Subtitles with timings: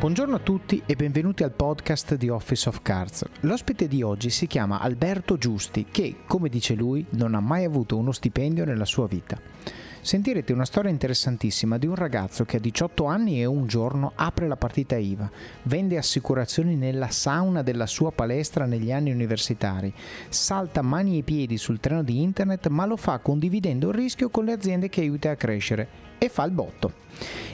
[0.00, 3.22] Buongiorno a tutti e benvenuti al podcast di Office of Cards.
[3.40, 7.98] L'ospite di oggi si chiama Alberto Giusti che, come dice lui, non ha mai avuto
[7.98, 9.38] uno stipendio nella sua vita.
[10.00, 14.48] Sentirete una storia interessantissima di un ragazzo che a 18 anni e un giorno apre
[14.48, 15.30] la partita IVA,
[15.64, 19.92] vende assicurazioni nella sauna della sua palestra negli anni universitari,
[20.30, 24.46] salta mani e piedi sul treno di internet ma lo fa condividendo il rischio con
[24.46, 26.92] le aziende che aiuta a crescere e fa il botto.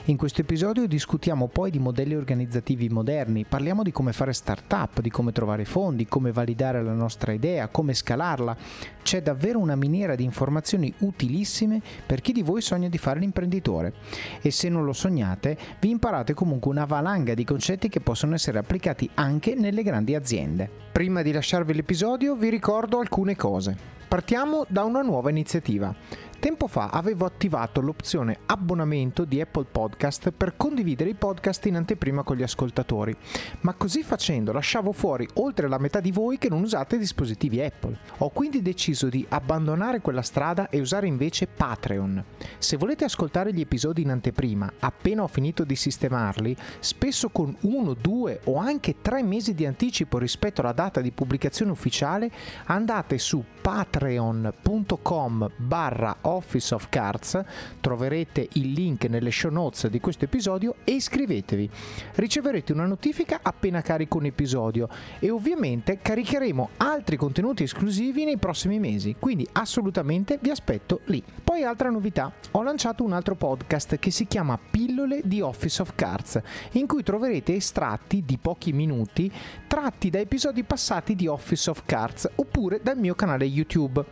[0.05, 5.09] In questo episodio discutiamo poi di modelli organizzativi moderni, parliamo di come fare startup, di
[5.09, 8.55] come trovare fondi, come validare la nostra idea, come scalarla.
[9.03, 13.93] C'è davvero una miniera di informazioni utilissime per chi di voi sogna di fare l'imprenditore.
[14.41, 18.59] E se non lo sognate, vi imparate comunque una valanga di concetti che possono essere
[18.59, 20.69] applicati anche nelle grandi aziende.
[20.91, 23.95] Prima di lasciarvi l'episodio vi ricordo alcune cose.
[24.07, 25.93] Partiamo da una nuova iniziativa.
[26.39, 32.21] Tempo fa avevo attivato l'opzione abbonamento di Apple Podcast per condividere i podcast in anteprima
[32.21, 33.15] con gli ascoltatori,
[33.61, 37.97] ma così facendo lasciavo fuori oltre la metà di voi che non usate dispositivi Apple.
[38.19, 42.23] Ho quindi deciso di abbandonare quella strada e usare invece Patreon.
[42.59, 47.95] Se volete ascoltare gli episodi in anteprima, appena ho finito di sistemarli, spesso con uno,
[47.95, 52.29] due o anche tre mesi di anticipo rispetto alla data di pubblicazione ufficiale,
[52.65, 57.41] andate su patreon.com barra Office of Cards,
[57.79, 61.69] troverete il link nelle show notes di questo episodio e iscrivetevi.
[62.15, 64.89] Riceverete una notifica appena carico un episodio
[65.19, 71.23] e ovviamente caricheremo altri contenuti esclusivi nei prossimi mesi, quindi assolutamente vi aspetto lì.
[71.43, 75.93] Poi altra novità, ho lanciato un altro podcast che si chiama Pillole di Office of
[75.95, 76.41] Cards,
[76.71, 79.31] in cui troverete estratti di pochi minuti
[79.67, 84.03] tratti da episodi passati di Office of Cards oppure dal mio canale YouTube.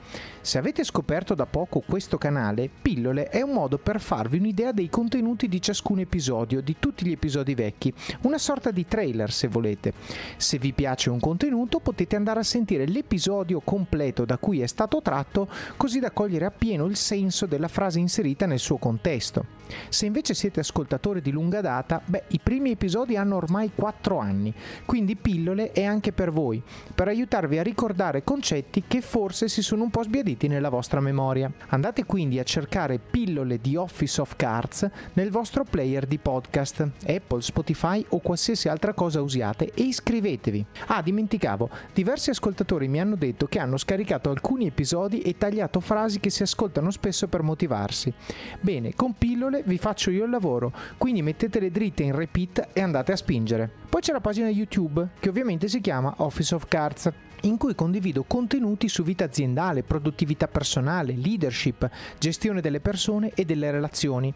[0.42, 4.90] Se avete scoperto da poco questo canale, Pillole è un modo per farvi un'idea dei
[4.90, 9.94] contenuti di ciascun episodio, di tutti gli episodi vecchi, una sorta di trailer se volete.
[10.38, 15.02] Se vi piace un contenuto potete andare a sentire l'episodio completo da cui è stato
[15.02, 15.48] tratto,
[15.78, 19.46] così da cogliere appieno il senso della frase inserita nel suo contesto.
[19.90, 24.54] Se invece siete ascoltatori di lunga data, beh, i primi episodi hanno ormai 4 anni,
[24.86, 26.62] quindi Pillole è anche per voi,
[26.94, 31.52] per aiutarvi a ricordare concetti che forse si sono un po' sbiaditi nella vostra memoria.
[31.70, 37.42] Andate quindi a cercare pillole di Office of Cards nel vostro player di podcast, Apple,
[37.42, 40.66] Spotify o qualsiasi altra cosa usiate e iscrivetevi.
[40.88, 46.20] Ah, dimenticavo, diversi ascoltatori mi hanno detto che hanno scaricato alcuni episodi e tagliato frasi
[46.20, 48.14] che si ascoltano spesso per motivarsi.
[48.60, 53.12] Bene, con pillole vi faccio io il lavoro, quindi mettetele dritte in repeat e andate
[53.12, 53.70] a spingere.
[53.88, 57.12] Poi c'è la pagina YouTube, che ovviamente si chiama Office of Cards
[57.46, 63.72] in cui condivido contenuti su vita aziendale, produttività personale, leadership, gestione delle persone e delle
[63.72, 64.34] relazioni.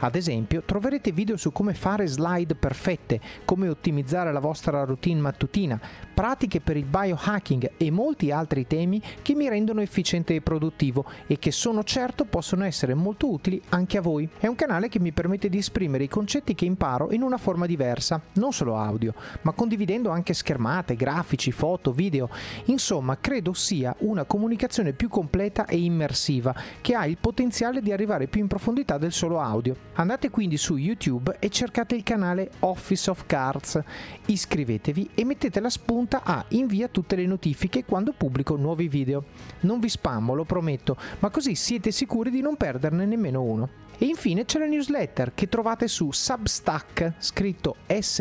[0.00, 5.80] Ad esempio, troverete video su come fare slide perfette, come ottimizzare la vostra routine mattutina,
[6.12, 11.38] pratiche per il biohacking e molti altri temi che mi rendono efficiente e produttivo e
[11.38, 14.28] che sono certo possono essere molto utili anche a voi.
[14.38, 17.64] È un canale che mi permette di esprimere i concetti che imparo in una forma
[17.64, 22.28] diversa, non solo audio, ma condividendo anche schermate, grafici, foto, video
[22.66, 28.26] Insomma, credo sia una comunicazione più completa e immersiva che ha il potenziale di arrivare
[28.26, 29.74] più in profondità del solo audio.
[29.94, 33.80] Andate quindi su YouTube e cercate il canale Office of Cards,
[34.26, 39.24] iscrivetevi e mettete la spunta a invia tutte le notifiche quando pubblico nuovi video.
[39.60, 43.88] Non vi spammo, lo prometto, ma così siete sicuri di non perderne nemmeno uno.
[44.02, 48.20] E infine c'è la newsletter che trovate su Substack, scritto S-U-B-S-T-A-C-K,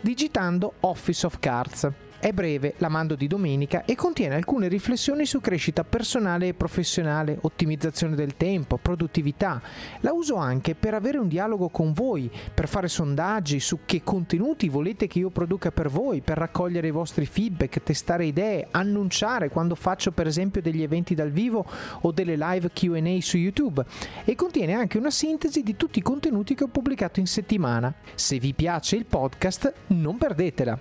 [0.00, 1.88] digitando Office of Cards.
[2.20, 7.38] È breve, la mando di domenica e contiene alcune riflessioni su crescita personale e professionale,
[7.42, 9.62] ottimizzazione del tempo, produttività.
[10.00, 14.68] La uso anche per avere un dialogo con voi, per fare sondaggi su che contenuti
[14.68, 19.76] volete che io produca per voi, per raccogliere i vostri feedback, testare idee, annunciare quando
[19.76, 21.64] faccio per esempio degli eventi dal vivo
[22.00, 23.84] o delle live QA su YouTube.
[24.24, 27.94] E contiene anche una sintesi di tutti i contenuti che ho pubblicato in settimana.
[28.16, 30.76] Se vi piace il podcast, non perdetela.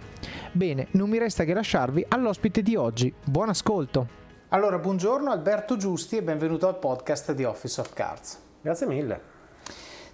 [0.52, 3.14] Bene, non mi resta che lasciarvi all'ospite di oggi.
[3.24, 4.08] Buon ascolto!
[4.50, 8.40] Allora, buongiorno Alberto Giusti e benvenuto al podcast di Office of Cards.
[8.62, 9.36] Grazie mille.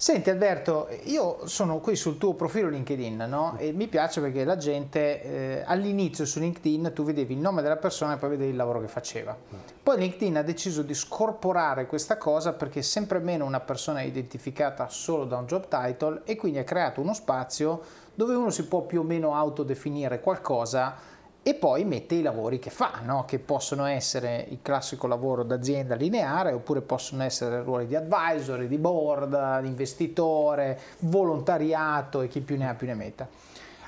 [0.04, 3.56] Senti Alberto, io sono qui sul tuo profilo LinkedIn no?
[3.58, 7.78] e mi piace perché la gente eh, all'inizio su LinkedIn tu vedevi il nome della
[7.78, 9.38] persona e poi vedevi il lavoro che faceva.
[9.82, 14.90] Poi LinkedIn ha deciso di scorporare questa cosa perché sempre meno una persona è identificata
[14.90, 17.82] solo da un job title e quindi ha creato uno spazio
[18.14, 21.12] dove uno si può più o meno autodefinire qualcosa
[21.46, 23.26] e poi mette i lavori che fa, no?
[23.26, 28.78] che possono essere il classico lavoro d'azienda lineare oppure possono essere ruoli di advisory, di
[28.78, 33.28] board, di investitore, volontariato e chi più ne ha più ne metta.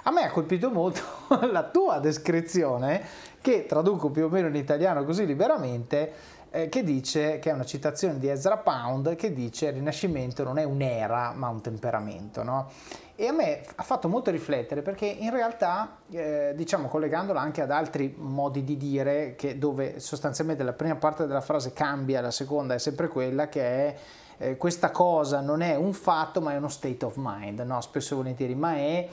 [0.04, 1.01] A me ha colpito molto
[1.50, 3.01] la tua descrizione,
[3.39, 6.12] che traduco più o meno in italiano così liberamente,
[6.56, 10.57] eh, che dice, che è una citazione di Ezra Pound, che dice il Rinascimento non
[10.57, 12.44] è un'era ma un temperamento.
[12.44, 12.69] No?
[13.18, 17.72] E a me ha fatto molto riflettere perché in realtà, eh, diciamo collegandola anche ad
[17.72, 22.80] altri modi di dire, dove sostanzialmente la prima parte della frase cambia, la seconda è
[22.80, 23.96] sempre quella che è
[24.38, 27.81] eh, questa cosa non è un fatto ma è uno state of mind, no?
[27.81, 29.08] spesso e volentieri, ma è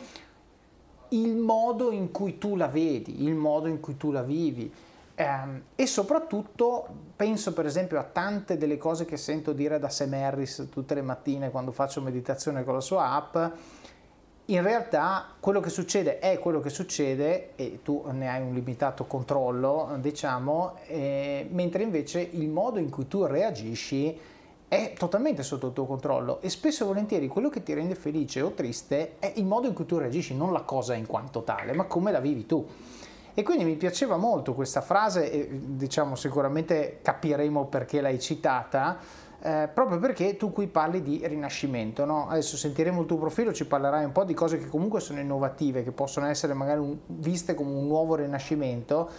[1.08, 4.72] il modo in cui tu la vedi, il modo in cui tu la vivi.
[5.14, 10.14] Um, e soprattutto penso per esempio a tante delle cose che sento dire da Sam
[10.14, 13.36] Harris tutte le mattine quando faccio meditazione con la sua app
[14.46, 19.04] in realtà quello che succede è quello che succede e tu ne hai un limitato
[19.04, 24.18] controllo, diciamo, eh, mentre invece il modo in cui tu reagisci
[24.66, 28.40] è totalmente sotto il tuo controllo e spesso e volentieri quello che ti rende felice
[28.40, 31.72] o triste è il modo in cui tu reagisci, non la cosa in quanto tale,
[31.72, 32.66] ma come la vivi tu.
[33.34, 38.98] E quindi mi piaceva molto questa frase e diciamo sicuramente capiremo perché l'hai citata
[39.44, 42.04] eh, proprio perché tu qui parli di rinascimento.
[42.04, 42.28] No?
[42.28, 45.82] Adesso sentiremo il tuo profilo, ci parlerai un po' di cose che comunque sono innovative,
[45.82, 49.10] che possono essere magari un, viste come un nuovo rinascimento.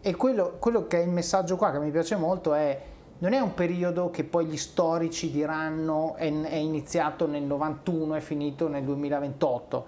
[0.00, 2.80] E quello, quello che è il messaggio qua che mi piace molto è
[3.18, 8.66] non è un periodo che poi gli storici diranno è, iniziato nel 91 e finito
[8.66, 9.86] nel 2028,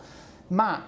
[0.49, 0.83] ma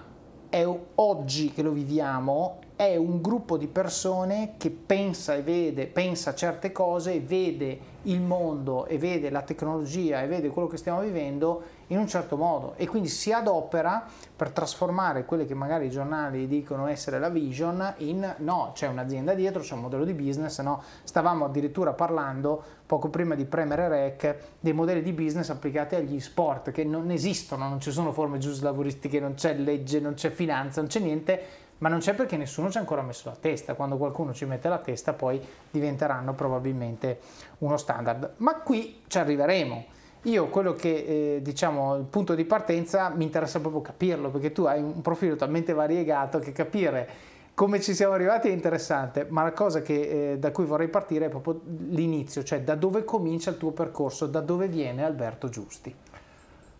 [0.49, 0.65] è
[0.95, 6.71] oggi che lo viviamo è un gruppo di persone che pensa e vede, pensa certe
[6.71, 11.97] cose vede il mondo e vede la tecnologia e vede quello che stiamo vivendo in
[11.97, 14.05] un certo modo e quindi si adopera
[14.35, 19.33] per trasformare quelle che magari i giornali dicono essere la vision in no, c'è un'azienda
[19.33, 20.81] dietro, c'è un modello di business, no?
[21.03, 26.71] Stavamo addirittura parlando poco prima di premere rec dei modelli di business applicati agli sport
[26.71, 30.81] che non esistono, non ci sono forme giusto lavoristiche, non c'è legge, non c'è finanza,
[30.81, 31.41] non c'è niente
[31.79, 34.69] ma non c'è perché nessuno ci ha ancora messo la testa, quando qualcuno ci mette
[34.69, 35.39] la testa poi
[35.69, 37.19] diventeranno probabilmente
[37.59, 38.33] uno standard.
[38.37, 39.85] Ma qui ci arriveremo.
[40.23, 44.63] Io quello che eh, diciamo il punto di partenza mi interessa proprio capirlo, perché tu
[44.63, 49.51] hai un profilo talmente variegato che capire come ci siamo arrivati è interessante, ma la
[49.51, 51.59] cosa che, eh, da cui vorrei partire è proprio
[51.89, 55.91] l'inizio, cioè da dove comincia il tuo percorso, da dove viene Alberto Giusti.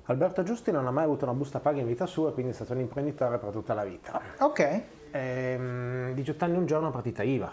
[0.09, 2.71] Alberto Giusti non ha mai avuto una busta paga in vita sua, quindi è stato
[2.71, 4.21] un imprenditore per tutta la vita.
[4.39, 4.81] Ok.
[5.11, 7.51] Ehm, 18 anni un giorno partita IVA.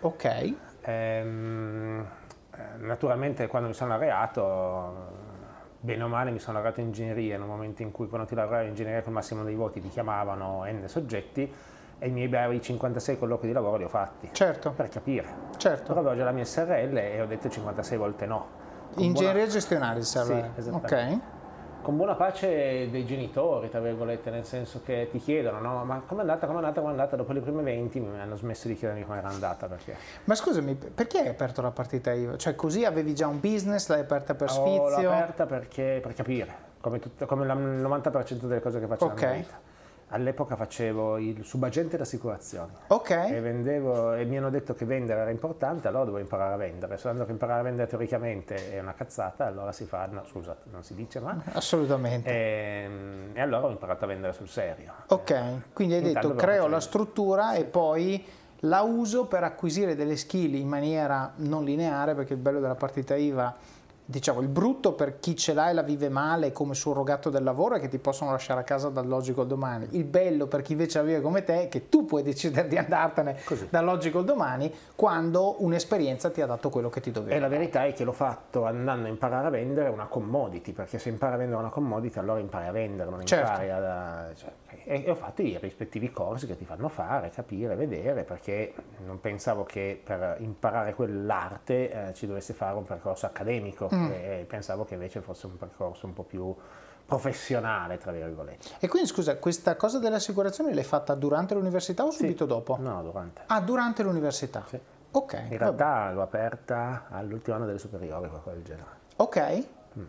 [0.00, 0.54] Ok.
[0.82, 2.06] Ehm,
[2.54, 4.94] eh, naturalmente quando mi sono laureato,
[5.80, 8.36] bene o male mi sono laureato in ingegneria, in un momento in cui quando ti
[8.36, 11.52] laureavi in ingegneria con il massimo dei voti ti chiamavano N soggetti
[11.98, 14.28] e i miei bravi 56 colloqui di lavoro li ho fatti.
[14.30, 14.70] Certo.
[14.70, 15.26] Per capire.
[15.56, 15.88] Certo.
[15.88, 18.46] Però avevo già la mia SRL e ho detto 56 volte no.
[18.94, 19.50] Ingegneria buona...
[19.50, 20.50] gestionale serve.
[20.54, 20.94] Sì, esattamente.
[20.94, 21.38] Ok
[21.82, 25.84] con buona pace dei genitori, tra virgolette, nel senso che ti chiedono, no?
[25.84, 27.16] Ma com'è andata, com'è andata, com'è andata?
[27.16, 29.66] Dopo le prime 20 mi hanno smesso di chiedermi com'era andata.
[29.66, 29.96] Perché.
[30.24, 32.36] Ma scusami, perché hai aperto la partita IVA?
[32.36, 34.82] Cioè così avevi già un business, l'hai aperta per sfizio?
[34.82, 39.06] Oh, l'ho aperta perché, per capire, come, tut- come il 90% delle cose che faccio
[39.06, 39.22] okay.
[39.22, 39.69] nella vita
[40.10, 42.72] all'epoca facevo il subagente d'assicurazioni.
[42.88, 43.10] Ok.
[43.10, 46.96] E vendevo, e mi hanno detto che vendere era importante, allora dovevo imparare a vendere.
[46.96, 50.82] Sapendo che imparare a vendere teoricamente è una cazzata, allora si fa, no scusa, non
[50.82, 51.40] si dice ma...
[51.52, 52.28] Assolutamente.
[52.30, 54.92] E, ehm, e allora ho imparato a vendere sul serio.
[55.08, 57.60] Ok, quindi hai detto creo la struttura sì.
[57.60, 58.24] e poi
[58.64, 63.14] la uso per acquisire delle skill in maniera non lineare, perché il bello della partita
[63.14, 63.54] IVA
[64.10, 67.76] diciamo, il brutto per chi ce l'ha e la vive male come surrogato del lavoro
[67.76, 69.86] è che ti possono lasciare a casa dall'oggi al domani.
[69.92, 72.76] Il bello per chi invece la vive come te è che tu puoi decidere di
[72.76, 73.68] andartene Così.
[73.70, 77.34] dall'oggi al domani quando un'esperienza ti ha dato quello che ti doveva.
[77.36, 80.98] E la verità è che l'ho fatto andando a imparare a vendere una commodity, perché
[80.98, 83.50] se impari a vendere una commodity allora impari a vendere, non certo.
[83.50, 84.28] impari a...
[84.34, 84.52] Cioè,
[84.84, 88.74] e, ho fatto i rispettivi corsi che ti fanno fare, capire, vedere, perché
[89.04, 93.99] non pensavo che per imparare quell'arte eh, ci dovesse fare un percorso accademico, mm.
[94.08, 96.54] E pensavo che invece fosse un percorso un po' più
[97.04, 98.68] professionale, tra virgolette.
[98.78, 102.48] E quindi scusa, questa cosa dell'assicurazione l'hai fatta durante l'università o subito sì.
[102.48, 102.76] dopo?
[102.78, 103.42] No, durante.
[103.46, 104.64] Ah, durante l'università?
[104.68, 104.78] Sì.
[105.12, 105.42] Ok.
[105.50, 108.88] In realtà l'ho aperta all'ultimo anno delle superiori, qualcosa del genere.
[109.16, 109.66] Ok.
[109.98, 110.04] Mm.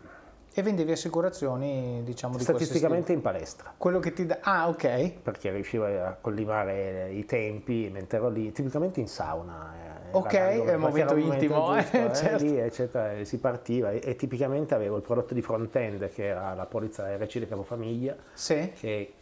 [0.54, 3.72] E vendevi assicurazioni, diciamo, di Statisticamente in palestra.
[3.76, 4.38] Quello che ti dà...
[4.42, 5.12] Ah, ok.
[5.22, 9.72] Perché riuscivo a collimare i tempi mentre ero lì, tipicamente in sauna.
[9.74, 11.74] Eh, ok, è un momento intimo.
[11.76, 12.44] Giusto, eh, certo.
[12.44, 16.66] lì, eccetera, si partiva e, e, tipicamente avevo il prodotto di front-end che era la
[16.66, 18.16] polizza RC di capofamiglia.
[18.32, 18.72] Sì.
[18.78, 19.12] Che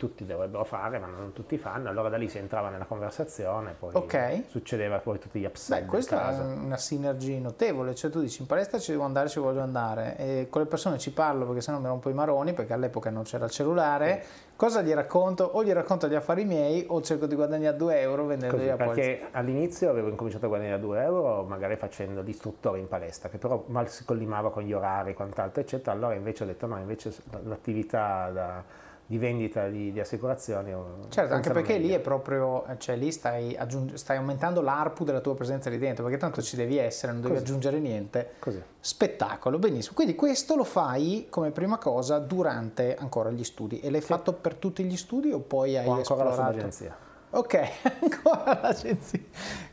[0.00, 3.90] tutti dovrebbero fare, ma non tutti fanno, allora da lì si entrava nella conversazione, poi
[3.92, 4.44] Ok.
[4.48, 8.46] succedeva poi tutti gli upsell Beh, questa è una sinergia notevole, cioè tu dici in
[8.46, 11.78] palestra ci devo andare, ci voglio andare e con le persone ci parlo perché sennò
[11.80, 14.24] mi rompo i maroni perché all'epoca non c'era il cellulare,
[14.56, 15.44] cosa gli racconto?
[15.44, 18.84] O gli racconto gli affari miei o cerco di guadagnare 2 euro vendendogli Così, la
[18.84, 19.02] polizia.
[19.16, 23.64] perché all'inizio avevo incominciato a guadagnare 2 euro magari facendo l'istruttore in palestra, che però
[23.66, 25.92] mal si collimava con gli orari e quant'altro, eccetera.
[25.94, 27.14] Allora invece ho detto no, invece
[27.44, 30.72] l'attività da- di vendita di, di assicurazioni...
[31.08, 35.34] Certo, anche perché lì è proprio, cioè lì stai, aggiung- stai aumentando l'ARPU della tua
[35.34, 37.44] presenza lì dentro, perché tanto ci devi essere, non devi Così.
[37.44, 38.34] aggiungere niente.
[38.38, 38.62] Così.
[38.78, 39.94] Spettacolo, benissimo.
[39.96, 44.54] Quindi questo lo fai come prima cosa durante ancora gli studi e l'hai fatto per
[44.54, 46.52] tutti gli studi o poi hai Ho ancora la esplorato?
[46.52, 46.96] subagenzia.
[47.32, 47.54] Ok,
[48.02, 49.20] ancora l'agenzia.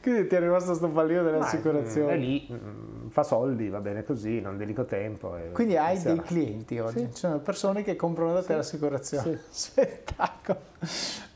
[0.01, 2.07] Quindi ti è rimasto sto pallino delle Ma, assicurazioni.
[2.07, 5.35] mm, È lì, mm, fa soldi, va bene così, non dedico tempo.
[5.53, 6.21] Quindi hai dei funziona.
[6.21, 7.05] clienti oggi, Sì.
[7.13, 9.41] ci sono persone che comprano da te l'assicurazione.
[9.49, 9.71] Sì.
[9.71, 10.59] Spettacolo.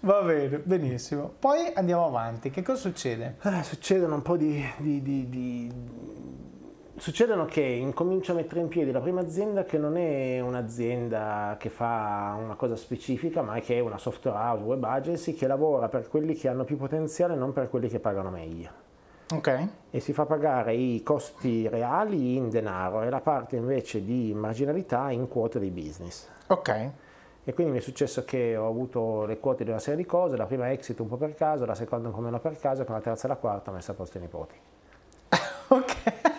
[0.02, 1.32] Va bene, benissimo.
[1.40, 2.52] Poi andiamo avanti.
[2.52, 3.38] Che cosa succede?
[3.42, 5.72] Eh, succedono un po' di, di- di- di-
[7.02, 11.70] Succedono che incomincio a mettere in piedi la prima azienda che non è un'azienda che
[11.72, 16.08] fa una cosa specifica, ma che è una software house web agency che lavora per
[16.08, 18.70] quelli che hanno più potenziale, non per quelli che pagano meglio.
[19.34, 24.32] Ok, E si fa pagare i costi reali in denaro e la parte invece di
[24.36, 26.28] marginalità in quote dei business.
[26.50, 26.90] ok.
[27.44, 30.38] E quindi mi è successo che ho avuto le quote di una serie di cose,
[30.38, 32.86] la prima exit un po' per caso, la seconda un po' meno per caso, e
[32.86, 34.56] con la terza e la quarta ho messo a posto i nipoti.
[35.70, 36.30] Ok.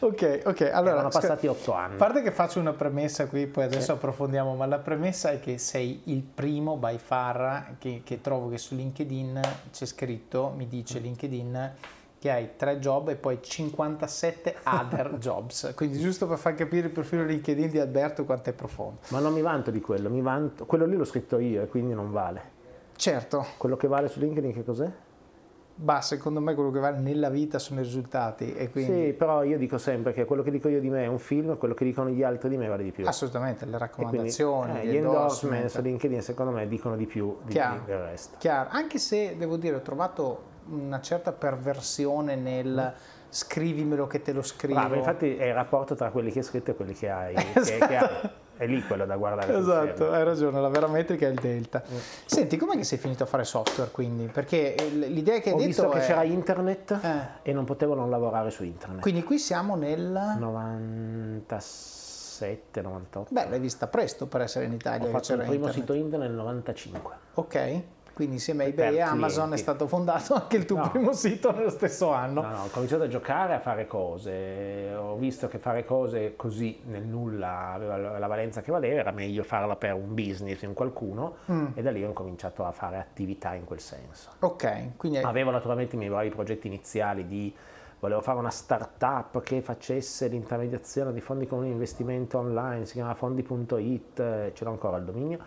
[0.00, 0.70] Ok, ok.
[0.72, 1.94] Allora, Erano scusa, passati otto anni.
[1.94, 5.58] A parte che faccio una premessa qui, poi adesso approfondiamo, ma la premessa è che
[5.58, 9.40] sei il primo by far che, che trovo che su LinkedIn
[9.72, 11.72] c'è scritto, mi dice LinkedIn,
[12.18, 15.72] che hai tre job e poi 57 other jobs.
[15.74, 19.00] Quindi giusto per far capire il profilo LinkedIn di Alberto quanto è profondo.
[19.08, 21.94] Ma non mi vanto di quello, mi vanto, quello lì l'ho scritto io e quindi
[21.94, 22.50] non vale.
[22.94, 24.88] Certo, Quello che vale su LinkedIn che cos'è?
[25.84, 29.42] Ma secondo me quello che vale nella vita sono i risultati e quindi Sì, però
[29.42, 31.84] io dico sempre che quello che dico io di me è un film, quello che
[31.84, 33.06] dicono gli altri di me vale di più.
[33.06, 35.68] assolutamente le E quindi, raccomandazioni, eh, gli endorsement endorsement.
[35.68, 37.82] su LinkedIn secondo me dicono di più di, Chiaro.
[37.86, 38.36] del resto.
[38.38, 42.92] Chiaro, anche se devo dire ho trovato una certa perversione nel
[43.28, 44.78] scrivimelo che te lo scrivo.
[44.78, 47.34] Bravo, infatti è il rapporto tra quelli che hai scritto e quelli che hai.
[47.54, 48.30] che- che hai.
[48.62, 49.58] È lì quello da guardare.
[49.58, 51.82] Esatto, hai ragione, la vera metrica è il delta.
[51.84, 51.96] Mm.
[52.26, 54.26] Senti, com'è che sei finito a fare software quindi?
[54.26, 56.06] Perché eh, l'idea che hai Ho detto visto che è...
[56.06, 57.50] c'era internet Eh.
[57.50, 59.00] e non potevo non lavorare su internet.
[59.00, 60.36] Quindi qui siamo nel...
[60.38, 63.34] 97, 98.
[63.34, 65.74] Beh, l'hai vista presto per essere in Italia Ho che fatto il primo internet.
[65.80, 67.14] sito internet nel 95.
[67.34, 67.80] Ok,
[68.22, 69.62] quindi insieme a eBay e Amazon è clienti.
[69.62, 70.90] stato fondato anche il tuo No.
[70.90, 72.40] primo sito nello stesso anno.
[72.42, 74.94] No, no, ho cominciato a giocare, a fare cose.
[74.96, 79.42] Ho visto che fare cose così nel nulla aveva la valenza che valeva, era meglio
[79.42, 81.66] farla per un business, in qualcuno, Mm.
[81.74, 84.30] e da lì ho incominciato a fare attività in quel senso.
[84.40, 87.54] Ok, quindi Avevo naturalmente i miei vari progetti iniziali di
[88.00, 93.14] volevo fare una startup che facesse l'intermediazione di fondi comuni di investimento online, si chiama
[93.14, 95.38] fondi.it, eh, ce l'ho ancora il dominio.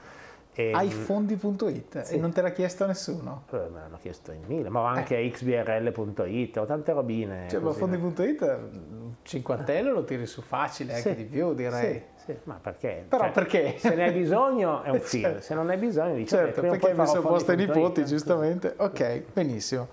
[0.57, 2.13] E, hai fondi.it sì.
[2.13, 3.43] e non te l'ha chiesto nessuno.
[3.51, 7.45] eh, me l'hanno chiesto in mille, ma ho anche xbrl.it, ho tante robine.
[7.45, 7.49] Eh.
[7.49, 12.01] Cioè, ma fondi.it un cinquantello lo tiri su facile, anche Sì, di più direi.
[12.15, 13.05] Sì, sì, ma perché?
[13.07, 13.75] Però Cioè, perché?
[13.77, 15.41] Se ne hai bisogno è un film, Certo.
[15.41, 17.75] se non hai bisogno dici Certo, "Vabbè, prima o perché mi sono posto ai fondi.it".
[17.75, 18.73] nipoti, giustamente.
[18.77, 19.87] Ok, benissimo.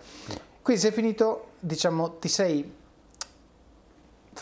[0.62, 2.80] Quindi sei finito, diciamo, ti sei...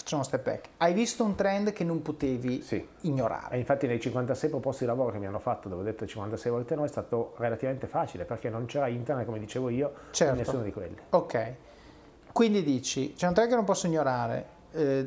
[0.01, 0.69] Facciamo step back.
[0.79, 2.85] Hai visto un trend che non potevi Sì.
[3.03, 3.57] ignorare.
[3.57, 6.51] E infatti nei 56 proposti di lavoro che mi hanno fatto, dove ho detto 56
[6.51, 10.33] volte no, è stato relativamente facile perché non c'era internet, come dicevo io, Certo.
[10.33, 10.97] in nessuno di quelli.
[11.11, 11.53] Ok,
[12.33, 14.59] quindi dici, c'è un trend che non posso ignorare.
[14.73, 15.07] eh,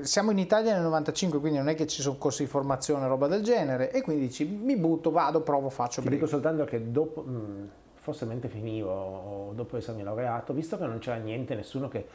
[0.00, 3.08] siamo in Italia nel 95, quindi non è che ci sono corsi di formazione o
[3.08, 6.90] roba del genere, e quindi dici mi butto, vado, provo, faccio Ti dico soltanto che
[6.90, 11.88] dopo, mh, forse mentre finivo o dopo essermi laureato, visto che non c'era niente, nessuno
[11.88, 12.06] che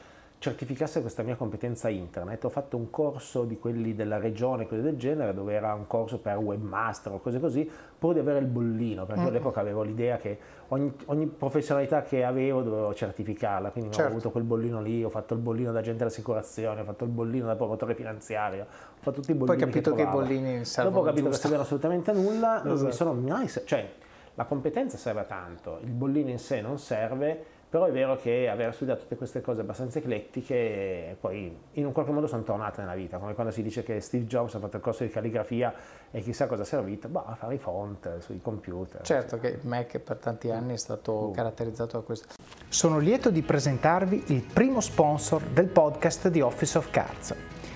[0.41, 4.98] certificasse questa mia competenza internet, ho fatto un corso di quelli della regione, quelli del
[4.98, 7.69] genere, dove era un corso per webmaster o cose così,
[8.00, 12.24] pur di avere il bollino, perché io all'epoca avevo l'idea che ogni, ogni professionalità che
[12.25, 14.10] avevo dovevo certificarla, quindi Certo.
[14.10, 17.12] ho avuto quel bollino lì, ho fatto il bollino da agente dell'assicurazione, ho fatto il
[17.12, 18.67] bollino da promotore finanziario, ho
[19.00, 20.25] fatto tutti i Poi bollini hai capito che, i trovavo.
[20.27, 21.41] bollini servono Dopo ho capito che giusto.
[21.48, 22.91] servono assolutamente a nulla, non mi Esatto.
[22.93, 23.48] sono mai...
[23.48, 23.91] cioè,
[24.33, 28.50] la competenza serve a tanto, il bollino in sé non serve, però è vero che
[28.50, 32.96] aver studiato tutte queste cose abbastanza eclettiche poi in un qualche modo sono tornate nella
[32.96, 35.74] vita, come quando si dice che Steve Jobs ha fatto il corso di calligrafia
[36.12, 39.01] e chissà cosa è servito, bah, a fare i font sui computer.
[39.04, 41.32] Certo che il Mac per tanti anni è stato Uh.
[41.32, 42.28] caratterizzato da questo.
[42.68, 47.34] Sono lieto di presentarvi il primo sponsor del podcast di Office of Cards.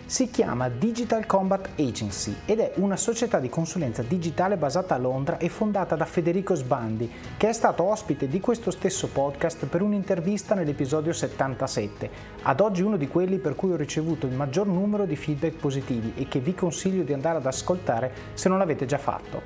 [0.08, 5.40] Si chiama Digital Combat Agency ed è una società di consulenza digitale basata a Londra
[5.40, 10.54] e fondata da Federico Sbandi, che è stato ospite di questo stesso podcast per un'intervista
[10.54, 12.10] nell'episodio 77,
[12.44, 16.14] ad oggi uno di quelli per cui ho ricevuto il maggior numero di feedback positivi
[16.16, 19.42] e che vi consiglio di andare ad ascoltare se non l'avete già fatto.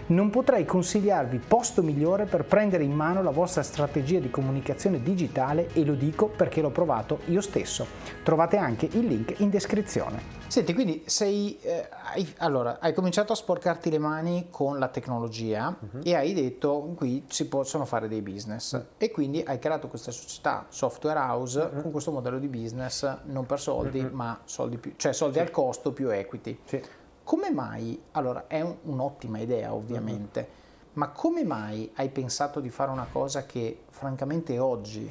[0.07, 5.69] non potrei consigliarvi posto migliore per prendere in mano la vostra strategia di comunicazione digitale
[5.73, 7.87] e lo dico perché l'ho provato io stesso.
[8.23, 10.43] Trovate anche il link in descrizione.
[10.47, 15.77] Senti, quindi sei, eh, hai, allora, hai cominciato a sporcarti le mani con la tecnologia
[15.77, 16.01] uh-huh.
[16.05, 18.85] e hai detto qui si possono fare dei business uh-huh.
[18.99, 21.83] e quindi hai creato questa società software house uh-huh.
[21.83, 25.41] con questo modello di business non per soldi ma soldi più, cioè soldi sì.
[25.41, 26.59] al costo più equity.
[26.65, 26.83] Sì.
[27.25, 30.91] Come mai, allora è un, un'ottima idea ovviamente, uh-huh.
[30.93, 35.11] ma come mai hai pensato di fare una cosa che francamente oggi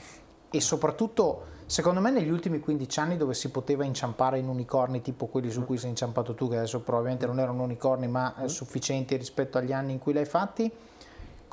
[0.52, 5.26] e soprattutto secondo me negli ultimi 15 anni dove si poteva inciampare in unicorni tipo
[5.26, 8.48] quelli su cui sei inciampato tu, che adesso probabilmente non erano unicorni ma uh-huh.
[8.48, 10.72] sufficienti rispetto agli anni in cui l'hai fatti,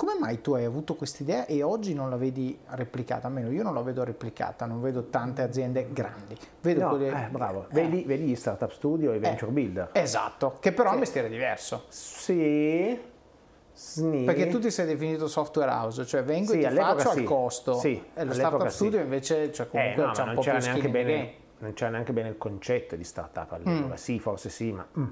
[0.01, 3.27] come mai tu hai avuto questa idea e oggi non la vedi replicata?
[3.27, 6.35] Almeno io non la vedo replicata, non vedo tante aziende grandi.
[6.63, 7.09] Vedo no, quelle...
[7.09, 7.75] eh, bravo, eh.
[7.75, 9.91] Vedi, vedi, gli startup studio e eh, venture builder.
[9.93, 10.89] Esatto, che però sì.
[10.89, 11.85] è un mestiere diverso.
[11.89, 12.99] Sì.
[13.75, 14.25] Sni.
[14.25, 17.19] Perché tu ti sei definito software house, cioè vengo sì, e ti faccio sì.
[17.19, 17.75] al costo.
[17.75, 20.89] Sì, e lo startup studio invece cioè, comunque eh, no, c'è un po' più neanche
[20.89, 23.71] bene, Non c'era neanche bene il concetto di startup allora.
[23.71, 23.93] Mm.
[23.97, 24.87] Sì, forse sì, ma...
[24.99, 25.05] Mm.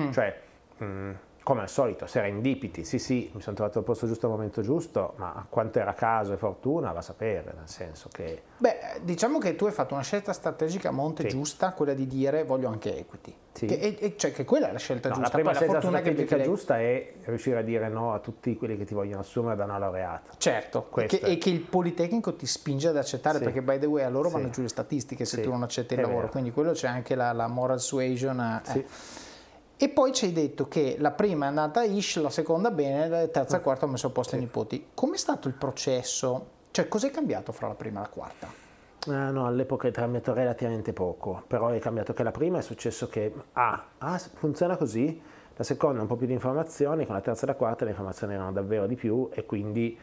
[0.00, 0.10] Mm.
[0.10, 0.40] Cioè,
[0.82, 1.12] mm,
[1.42, 5.14] come al solito, serendipiti, sì sì, mi sono trovato al posto giusto al momento giusto,
[5.16, 8.42] ma quanto era caso e fortuna va a sapere, nel senso che...
[8.58, 11.28] Beh, diciamo che tu hai fatto una scelta strategica a monte sì.
[11.30, 13.34] giusta, quella di dire voglio anche equity.
[13.52, 13.66] Sì.
[13.66, 15.28] Che, e, cioè che quella è la scelta no, giusta.
[15.28, 16.42] La prima Poi scelta la strategica che...
[16.42, 19.78] giusta è riuscire a dire no a tutti quelli che ti vogliono assumere da una
[19.78, 20.32] laureata.
[20.38, 23.44] Certo, che, e che il Politecnico ti spinge ad accettare, sì.
[23.44, 26.00] perché by the way a loro vanno giù le statistiche se tu non accetti il
[26.00, 26.30] lavoro, vero.
[26.30, 28.62] quindi quello c'è anche la, la moral suasion.
[28.64, 28.86] Eh.
[29.82, 33.26] E poi ci hai detto che la prima è andata ish, la seconda bene, la
[33.26, 34.36] terza e la quarta ho messo a posto sì.
[34.36, 34.90] i nipoti.
[34.94, 36.46] Com'è stato il processo?
[36.70, 38.46] Cioè, cos'è cambiato fra la prima e la quarta?
[39.08, 43.08] Ah, no, all'epoca è cambiato relativamente poco, però è cambiato che la prima è successo
[43.08, 45.20] che ah, ah, funziona così,
[45.56, 48.34] la seconda un po' più di informazioni, con la terza e la quarta le informazioni
[48.34, 49.98] erano davvero di più e quindi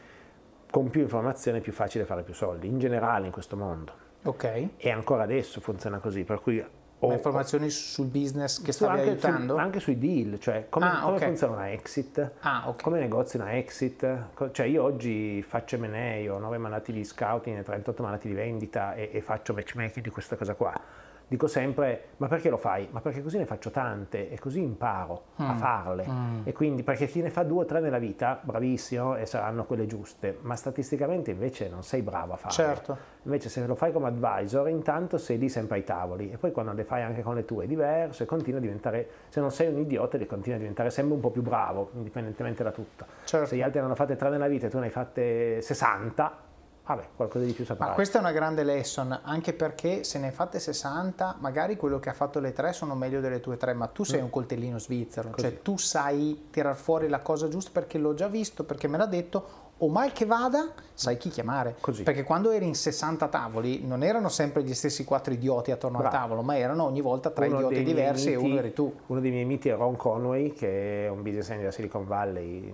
[0.69, 3.93] con più informazioni è più facile fare più soldi, in generale in questo mondo.
[4.23, 4.71] Ok.
[4.75, 6.61] E ancora adesso funziona così, per cui
[6.99, 9.53] o, informazioni sul business che stavi anche aiutando?
[9.53, 11.27] Su, anche sui deal, cioè come, ah, come okay.
[11.27, 12.83] funziona una exit, ah, okay.
[12.83, 14.17] come negozi una exit.
[14.51, 18.93] Cioè io oggi faccio M&A, ho 9 mandati di scouting e 38 mandati di vendita
[18.95, 22.87] e, e faccio matchmaking di questa cosa qua dico sempre, ma perché lo fai?
[22.91, 25.49] Ma perché così ne faccio tante e così imparo mm.
[25.49, 26.05] a farle.
[26.09, 26.41] Mm.
[26.43, 29.85] E quindi perché chi ne fa due o tre nella vita, bravissimo, e saranno quelle
[29.85, 32.51] giuste, ma statisticamente invece non sei bravo a farle.
[32.51, 32.97] Certo.
[33.23, 36.73] Invece se lo fai come advisor, intanto sei lì sempre ai tavoli e poi quando
[36.73, 39.71] le fai anche con le tue è diverso e continua a diventare, se non sei
[39.71, 43.05] un idiota, continui a diventare sempre un po' più bravo, indipendentemente da tutto.
[43.23, 43.45] Certo.
[43.45, 46.47] Se gli altri ne hanno fatte tre nella vita e tu ne hai fatte 60,
[46.95, 47.89] vabbè, qualcosa di più saprai.
[47.89, 51.99] Ma questa è una grande lesson, anche perché se ne hai fatte 60, magari quello
[51.99, 54.23] che ha fatto le tre sono meglio delle tue tre, ma tu sei mm.
[54.23, 55.41] un coltellino svizzero, Così.
[55.41, 59.05] cioè tu sai tirar fuori la cosa giusta perché l'ho già visto, perché me l'ha
[59.05, 61.75] detto, o mal che vada, sai chi chiamare.
[61.79, 62.03] Così.
[62.03, 66.15] Perché quando eri in 60 tavoli non erano sempre gli stessi quattro idioti attorno Bravo.
[66.15, 68.93] al tavolo, ma erano ogni volta tre uno idioti diversi miti, e uno eri tu.
[69.05, 72.73] Uno dei miei miti è Ron Conway, che è un business angel da Silicon Valley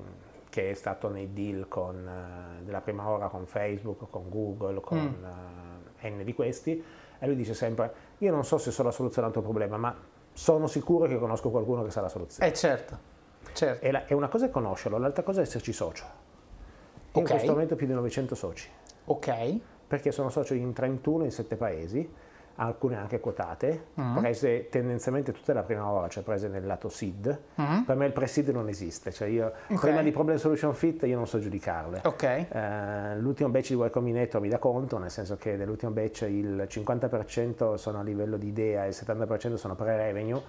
[0.55, 4.97] che è stato nei deal con, uh, della prima ora con Facebook, con Google, con
[4.97, 5.23] mm.
[5.25, 6.81] uh, N di questi,
[7.19, 9.93] e lui dice sempre, io non so se so la soluzione al tuo problema, ma
[10.31, 12.49] sono sicuro che conosco qualcuno che sa la soluzione.
[12.49, 12.97] Eh certo,
[13.51, 13.85] certo.
[13.85, 16.05] E, la, e una cosa è conoscerlo, l'altra cosa è esserci socio.
[16.05, 17.21] Okay.
[17.21, 18.69] In questo momento più di 900 soci.
[19.07, 19.59] Ok.
[19.85, 22.09] Perché sono socio in 31 in 7 paesi,
[22.55, 24.19] alcune anche quotate, uh-huh.
[24.19, 27.39] prese tendenzialmente tutte la prima ora, cioè prese nel lato seed.
[27.55, 27.83] Uh-huh.
[27.83, 29.77] Per me il pre-seed non esiste, cioè io okay.
[29.77, 32.01] prima di Problem Solution Fit io non so giudicarle.
[32.03, 32.47] Okay.
[32.49, 36.67] Uh, l'ultimo batch di Y Combinator mi dà conto, nel senso che nell'ultimo batch il
[36.69, 40.41] 50% sono a livello di idea e il 70% sono pre-revenue.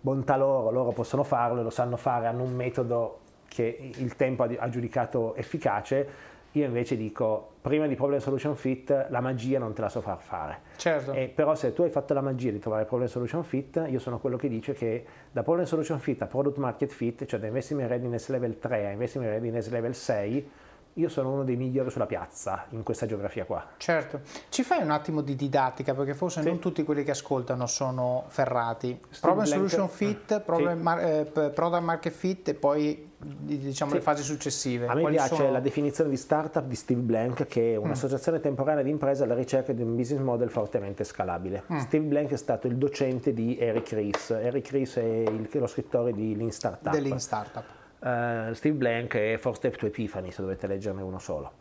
[0.00, 4.68] Bontà loro, loro possono farlo, lo sanno fare, hanno un metodo che il tempo ha
[4.68, 9.88] giudicato efficace io invece dico, prima di Problem Solution Fit, la magia non te la
[9.88, 10.60] so far fare.
[10.76, 11.12] Certo.
[11.12, 14.20] E però se tu hai fatto la magia di trovare Problem Solution Fit, io sono
[14.20, 17.88] quello che dice che da Problem Solution Fit a Product Market Fit, cioè da Investment
[17.88, 20.50] Readiness Level 3 a Investment Readiness Level 6,
[20.94, 23.66] io sono uno dei migliori sulla piazza in questa geografia qua.
[23.76, 24.20] Certo.
[24.48, 26.46] Ci fai un attimo di didattica perché forse sì.
[26.46, 28.98] non tutti quelli che ascoltano sono ferrati.
[29.10, 29.70] Steve Problem Blank.
[29.70, 30.82] Solution Fit, problem, sì.
[30.82, 33.96] mar, eh, Product Market Fit e poi diciamo sì.
[33.96, 34.86] le fasi successive.
[34.86, 35.50] A me Quali piace sono...
[35.50, 38.42] la definizione di startup di Steve Blank che è un'associazione mm.
[38.42, 41.64] temporanea di imprese alla ricerca di un business model fortemente scalabile.
[41.72, 41.78] Mm.
[41.78, 44.30] Steve Blank è stato il docente di Eric Ries.
[44.30, 46.92] Eric Ries è il, lo scrittore di Lean Startup.
[46.94, 47.64] Lean Startup.
[48.04, 51.52] Uh, Steve Blank e Four Step to Epiphany, se dovete leggerne uno solo.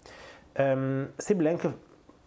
[0.58, 1.74] Um, Steve Blank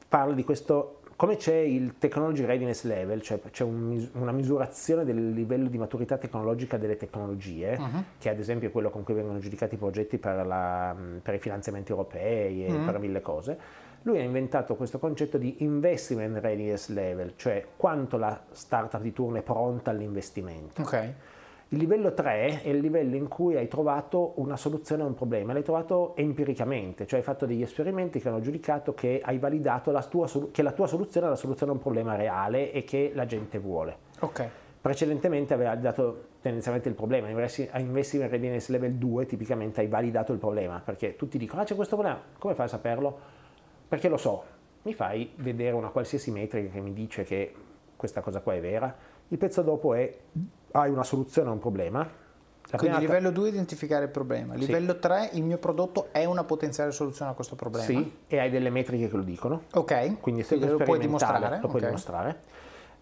[0.09, 5.33] parla di questo, come c'è il Technology Readiness Level, cioè c'è un, una misurazione del
[5.33, 8.05] livello di maturità tecnologica delle tecnologie, uh-huh.
[8.19, 11.39] che ad esempio è quello con cui vengono giudicati i progetti per, la, per i
[11.39, 12.85] finanziamenti europei e uh-huh.
[12.87, 13.59] per mille cose.
[14.01, 19.37] Lui ha inventato questo concetto di investment readiness level, cioè quanto la startup di turno
[19.37, 20.81] è pronta all'investimento.
[20.81, 21.13] Okay.
[21.71, 25.53] Il livello 3 è il livello in cui hai trovato una soluzione a un problema,
[25.53, 30.01] l'hai trovato empiricamente, cioè hai fatto degli esperimenti che hanno giudicato che hai validato la
[30.05, 33.27] tua, che la tua soluzione è la soluzione a un problema reale e che la
[33.27, 33.97] gente vuole.
[34.21, 34.49] Ok.
[34.81, 40.39] Precedentemente aveva dato tendenzialmente il problema, a Investment Readiness Level 2 tipicamente hai validato il
[40.39, 43.19] problema, perché tutti dicono ah c'è questo problema, come fai a saperlo?
[43.89, 44.45] Perché lo so,
[44.83, 47.53] mi fai vedere una qualsiasi metrica che mi dice che
[47.97, 48.95] questa cosa qua è vera,
[49.29, 50.17] il pezzo dopo è
[50.73, 52.25] hai una soluzione a un problema.
[52.69, 54.99] La Quindi livello 2 identificare il problema, livello sì.
[54.99, 57.87] 3 il mio prodotto è una potenziale soluzione a questo problema.
[57.87, 59.63] Sì, e hai delle metriche che lo dicono.
[59.75, 61.61] Ok, quindi se lo puoi dimostrare.
[61.61, 61.85] Lo puoi okay.
[61.87, 62.41] dimostrare.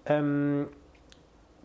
[0.07, 0.69] Um,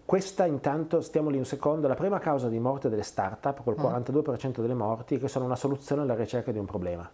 [0.06, 4.48] questa intanto, stiamo lì un secondo, la prima causa di morte delle start-up, col 42%
[4.48, 4.62] mm.
[4.62, 7.08] delle morti, è che sono una soluzione alla ricerca di un problema.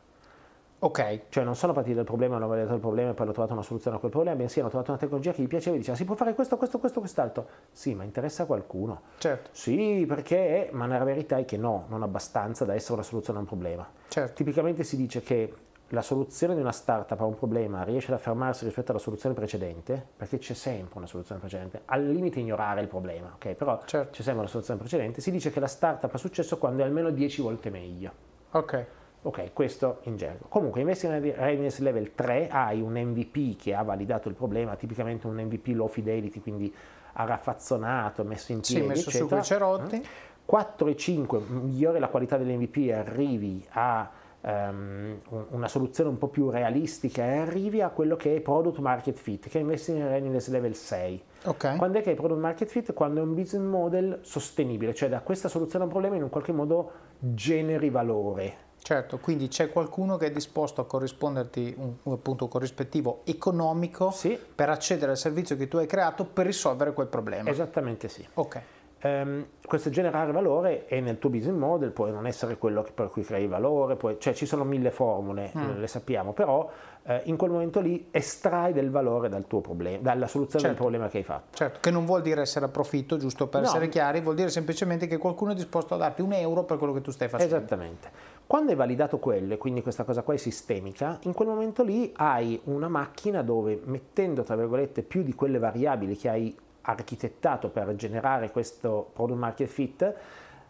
[0.86, 1.22] Ok.
[1.30, 3.64] Cioè non sono partiti dal problema, hanno validato il problema e poi hanno trovato una
[3.64, 6.06] soluzione a quel problema, bensì hanno trovato una tecnologia che gli piaceva e diceva si
[6.06, 7.48] può fare questo, questo, questo, quest'altro.
[7.72, 9.02] Sì, ma interessa a qualcuno.
[9.18, 9.50] Certo.
[9.52, 13.42] Sì, perché, ma la verità è che no, non abbastanza da essere una soluzione a
[13.42, 13.88] un problema.
[14.08, 14.34] Certo.
[14.36, 15.54] Tipicamente si dice che
[15.90, 20.06] la soluzione di una startup a un problema riesce ad affermarsi rispetto alla soluzione precedente,
[20.16, 23.54] perché c'è sempre una soluzione precedente, al limite ignorare il problema, ok?
[23.54, 24.12] Però certo.
[24.12, 27.10] c'è sempre una soluzione precedente, si dice che la startup ha successo quando è almeno
[27.10, 28.12] 10 volte meglio.
[28.52, 28.86] Ok.
[29.26, 30.46] Ok, questo in gergo.
[30.50, 35.26] Comunque, invece in readiness level 3 hai un MVP che ha validato il problema, tipicamente
[35.26, 36.72] un MVP low fidelity, quindi
[37.14, 39.20] ha raffazzonato, messo in piedi, sì, messo eccetera.
[39.20, 40.08] su quei cerotti.
[40.46, 44.08] 4 e 5, migliore la qualità dell'MVP, arrivi a
[44.42, 45.18] um,
[45.50, 49.50] una soluzione un po' più realistica e arrivi a quello che è product market fit,
[49.50, 51.24] che invece in readiness level 6.
[51.46, 51.78] Okay.
[51.78, 52.94] Quando è che è product market fit?
[52.94, 56.30] Quando è un business model sostenibile, cioè da questa soluzione a un problema in un
[56.30, 62.44] qualche modo generi valore Certo, quindi c'è qualcuno che è disposto a corrisponderti un, appunto,
[62.44, 64.38] un corrispettivo economico sì.
[64.54, 67.50] per accedere al servizio che tu hai creato per risolvere quel problema.
[67.50, 68.24] Esattamente sì.
[68.36, 68.62] Ok.
[69.02, 73.24] Um, questo generare valore è nel tuo business model, può non essere quello per cui
[73.24, 75.80] crei valore, puoi, cioè ci sono mille formule, mm.
[75.80, 76.70] le sappiamo, però
[77.04, 80.68] eh, in quel momento lì estrai del valore dal tuo problema, dalla soluzione certo.
[80.68, 81.56] del problema che hai fatto.
[81.56, 83.68] Certo, che non vuol dire essere a profitto, giusto per no.
[83.68, 86.94] essere chiari, vuol dire semplicemente che qualcuno è disposto a darti un euro per quello
[86.94, 87.56] che tu stai facendo.
[87.56, 88.10] Esattamente.
[88.48, 92.14] Quando hai validato quello, e quindi questa cosa qua è sistemica, in quel momento lì
[92.16, 97.96] hai una macchina dove mettendo tra virgolette più di quelle variabili che hai architettato per
[97.96, 100.14] generare questo product market fit,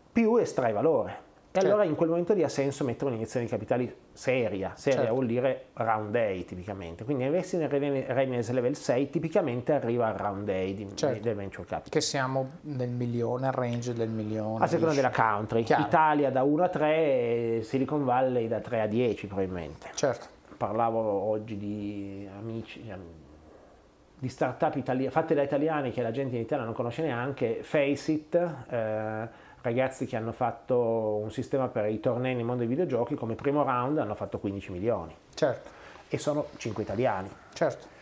[0.10, 1.25] più estrai valore.
[1.56, 1.74] E certo.
[1.74, 5.14] allora in quel momento lì ha senso mettere un'iniezione di capitali seria, seria certo.
[5.14, 10.44] vuol dire round day tipicamente, quindi investi nel readiness level 6 tipicamente arriva al round
[10.44, 11.24] day di, certo.
[11.24, 11.92] del venture capital.
[11.92, 14.66] Che siamo nel milione, al range del milione.
[14.66, 15.84] A seconda della country, Chiaro.
[15.84, 19.92] Italia da 1 a 3, Silicon Valley da 3 a 10 probabilmente.
[19.94, 20.26] Certo.
[20.58, 22.84] Parlavo oggi di amici,
[24.20, 28.36] di start-up itali- fatte da italiani che la gente in Italia non conosce neanche, Faceit,
[28.70, 33.34] eh, ragazzi che hanno fatto un sistema per i tornei nel mondo dei videogiochi, come
[33.34, 35.14] primo round hanno fatto 15 milioni.
[35.34, 35.70] Certo.
[36.08, 37.30] E sono 5 italiani.
[37.54, 37.94] Certo.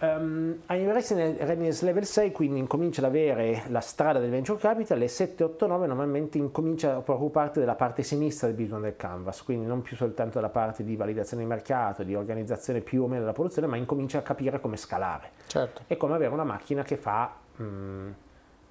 [0.00, 5.00] Um, a University Readiness Level 6 quindi incomincia ad avere la strada del venture capital
[5.00, 9.44] e 7, 8, 9 normalmente incomincia a preoccuparti della parte sinistra del business del canvas,
[9.44, 13.20] quindi non più soltanto della parte di validazione di mercato, di organizzazione più o meno
[13.20, 15.30] della produzione, ma incomincia a capire come scalare.
[15.46, 15.82] Certo.
[15.86, 17.32] È come avere una macchina che fa...
[17.58, 18.14] Um,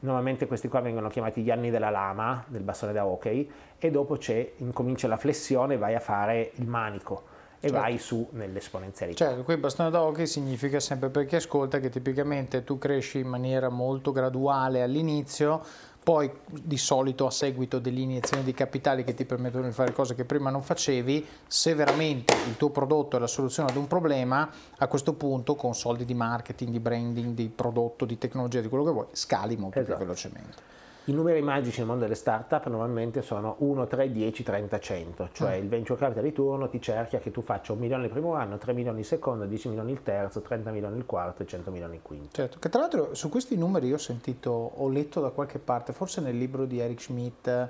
[0.02, 4.18] normalmente questi qua vengono chiamati gli anni della lama, del bastone da hockey, e dopo
[4.18, 7.24] c'è, incomincia la flessione vai a fare il manico
[7.64, 7.76] e certo.
[7.78, 9.26] vai su nell'esponenzialità.
[9.26, 13.28] Certo, qui bastone da hockey significa sempre per chi ascolta che tipicamente tu cresci in
[13.28, 15.62] maniera molto graduale all'inizio,
[16.04, 20.26] poi di solito a seguito dell'iniezione di capitali che ti permettono di fare cose che
[20.26, 24.88] prima non facevi, se veramente il tuo prodotto è la soluzione ad un problema, a
[24.88, 28.92] questo punto con soldi di marketing, di branding, di prodotto, di tecnologia, di quello che
[28.92, 29.98] vuoi, scali molto esatto.
[29.98, 30.80] più velocemente.
[31.12, 35.58] I numeri magici nel mondo delle start-up normalmente sono 1, 3, 10, 30, 100, cioè
[35.58, 35.62] mm.
[35.62, 38.58] il venture capital di turno ti cerca che tu faccia un milione il primo anno,
[38.58, 41.96] 3 milioni il secondo, 10 milioni il terzo, 30 milioni il quarto e 100 milioni
[41.96, 42.30] il quinto.
[42.32, 45.92] Certo, che tra l'altro su questi numeri io ho sentito, ho letto da qualche parte,
[45.92, 47.70] forse nel libro di Eric Schmidt,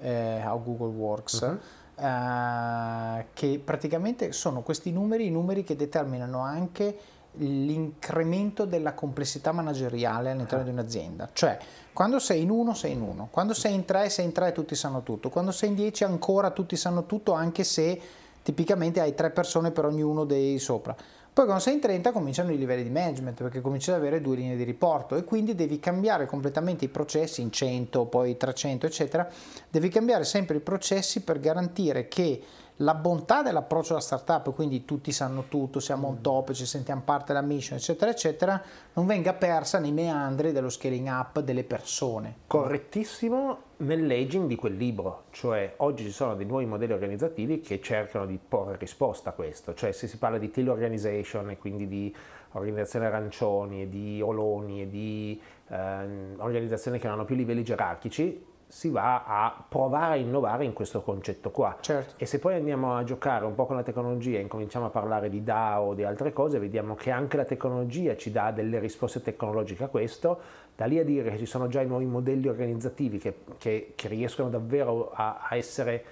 [0.00, 2.04] eh, How Google Works, uh-huh.
[2.04, 6.98] eh, che praticamente sono questi numeri i numeri che determinano anche
[7.34, 10.66] l'incremento della complessità manageriale all'interno ah.
[10.66, 11.28] di un'azienda.
[11.32, 11.58] Cioè,
[11.92, 14.52] quando sei in uno, sei in uno, quando sei in tre, sei in tre e
[14.52, 18.00] tutti sanno tutto, quando sei in dieci ancora tutti sanno tutto, anche se
[18.42, 20.96] tipicamente hai tre persone per ognuno dei sopra.
[21.32, 24.34] Poi quando sei in 30 cominciano i livelli di management perché cominci ad avere due
[24.34, 29.28] linee di riporto e quindi devi cambiare completamente i processi in 100, poi 300 eccetera,
[29.68, 32.42] devi cambiare sempre i processi per garantire che
[32.80, 37.32] la bontà dell'approccio alla startup, quindi tutti sanno tutto, siamo on top, ci sentiamo parte
[37.32, 38.62] della mission, eccetera, eccetera,
[38.94, 42.36] non venga persa nei meandri dello scaling up delle persone.
[42.46, 48.24] Correttissimo nell'aging di quel libro, cioè oggi ci sono dei nuovi modelli organizzativi che cercano
[48.24, 52.14] di porre risposta a questo, cioè se si parla di teal organization e quindi di
[52.52, 58.48] organizzazione arancioni e di oloni e di eh, organizzazioni che non hanno più livelli gerarchici,
[58.70, 61.76] si va a provare a innovare in questo concetto qua.
[61.80, 62.14] Certo.
[62.16, 65.28] E se poi andiamo a giocare un po' con la tecnologia e incominciamo a parlare
[65.28, 69.22] di DAO o di altre cose, vediamo che anche la tecnologia ci dà delle risposte
[69.22, 70.38] tecnologiche a questo,
[70.76, 74.08] da lì a dire che ci sono già i nuovi modelli organizzativi che, che, che
[74.08, 76.04] riescono davvero a, a essere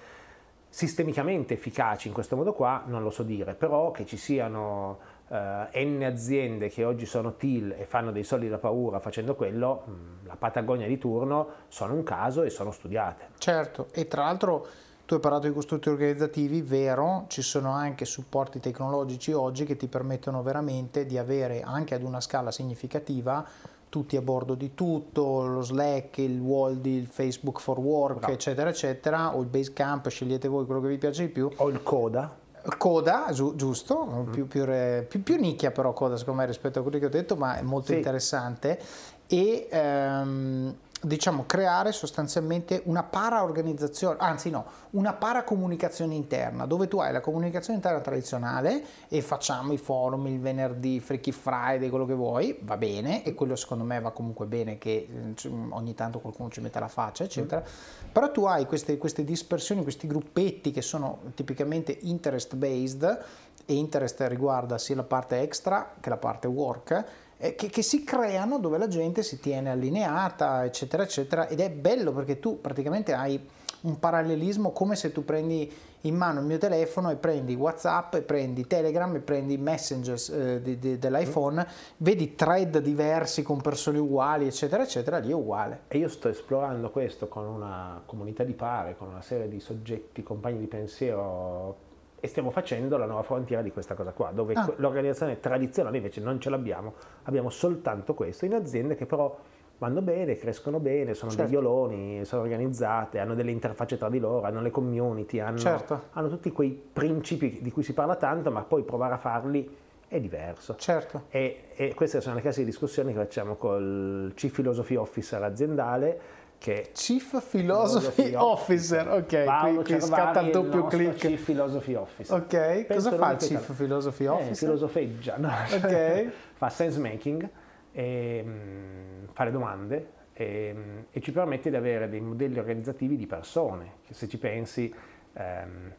[0.69, 5.35] sistemicamente efficaci in questo modo qua, non lo so dire, però che ci siano uh,
[5.79, 10.27] N aziende che oggi sono TIL e fanno dei soldi da paura facendo quello, mm,
[10.27, 13.29] la Patagonia di turno sono un caso e sono studiate.
[13.39, 14.67] Certo, e tra l'altro
[15.05, 19.87] tu hai parlato di costruttori organizzativi, vero, ci sono anche supporti tecnologici oggi che ti
[19.87, 23.47] permettono veramente di avere anche ad una scala significativa
[23.89, 28.35] tutti a bordo di tutto, lo Slack, il Wald, il Facebook for Work, Bravo.
[28.35, 31.49] eccetera, eccetera, o il Basecamp, scegliete voi quello che vi piace di più.
[31.57, 34.31] O il Coda Coda, giu, giusto, mm.
[34.31, 34.65] più, più,
[35.09, 37.63] più, più, nicchia però Coda secondo me rispetto a quello che ho detto, ma è
[37.63, 37.97] molto sì.
[37.97, 38.79] interessante.
[39.27, 47.13] E ehm, diciamo, creare sostanzialmente una para-organizzazione, anzi no, una para-comunicazione interna, dove tu hai
[47.13, 52.59] la comunicazione interna tradizionale e facciamo i forum il venerdì, Freaky Friday, quello che vuoi,
[52.63, 56.61] va bene, e quello secondo me va comunque bene che eh, ogni tanto qualcuno ci
[56.61, 58.11] metta la faccia, eccetera, mm.
[58.13, 63.25] però tu hai queste, queste dispersioni, questi gruppetti che sono tipicamente interest based,
[63.71, 67.05] e interest riguarda sia la parte extra che la parte work,
[67.39, 71.71] eh, che, che, si creano dove la gente si tiene allineata, eccetera, eccetera, ed è
[71.71, 73.41] bello perché tu praticamente hai
[73.81, 75.73] un parallelismo come se tu prendi
[76.03, 80.61] in mano il mio telefono e prendi WhatsApp e prendi Telegram e prendi Messengers eh,
[80.99, 81.67] dell'iPhone,
[81.99, 85.83] vedi thread diversi con persone uguali, eccetera, eccetera, lì è uguale.
[85.89, 90.23] E io sto esplorando questo con una comunità di pare, con una serie di soggetti,
[90.23, 91.87] compagni di pensiero
[92.21, 94.73] e stiamo facendo la nuova frontiera di questa cosa qua, dove ah.
[94.77, 99.37] l'organizzazione tradizionale invece non ce l'abbiamo, abbiamo soltanto questo, in aziende che però
[99.79, 101.47] vanno bene, crescono bene, sono certo.
[101.47, 106.03] degli oloni, sono organizzate, hanno delle interfacce tra di loro, hanno le community, hanno, certo.
[106.13, 109.77] hanno tutti quei principi di cui si parla tanto, ma poi provare a farli
[110.09, 110.75] è diverso.
[110.77, 111.25] Certo.
[111.29, 116.21] E, e queste sono le classi di discussioni che facciamo col Chief Philosophy Officer aziendale,
[116.59, 121.15] che Chief Philosophy Officer, ok, Paolo qui, qui scatta il doppio click.
[121.15, 122.37] Chief Philosophy Officer.
[122.37, 124.53] Ok, Penso cosa fa il Chief Philosophy eh, Officer?
[124.53, 125.49] Eh, filosofeggia, no?
[125.49, 126.33] Ok.
[126.55, 127.49] fa sense making,
[127.93, 133.17] e, mh, fa le domande e, mh, e, ci permette di avere dei modelli organizzativi
[133.17, 134.93] di persone, che se ci pensi...
[135.35, 135.93] Ehm,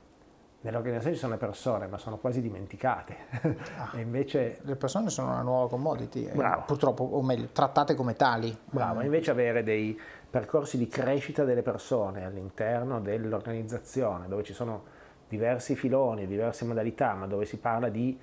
[0.61, 3.15] Nell'organizzazione ci sono le persone, ma sono quasi dimenticate.
[3.77, 4.59] Ah, e invece...
[4.63, 8.53] Le persone sono una nuova commodity, eh, purtroppo, o meglio, trattate come tali.
[8.65, 9.97] Bravo, invece avere dei
[10.29, 17.27] percorsi di crescita delle persone all'interno dell'organizzazione, dove ci sono diversi filoni, diverse modalità, ma
[17.27, 18.17] dove si parla di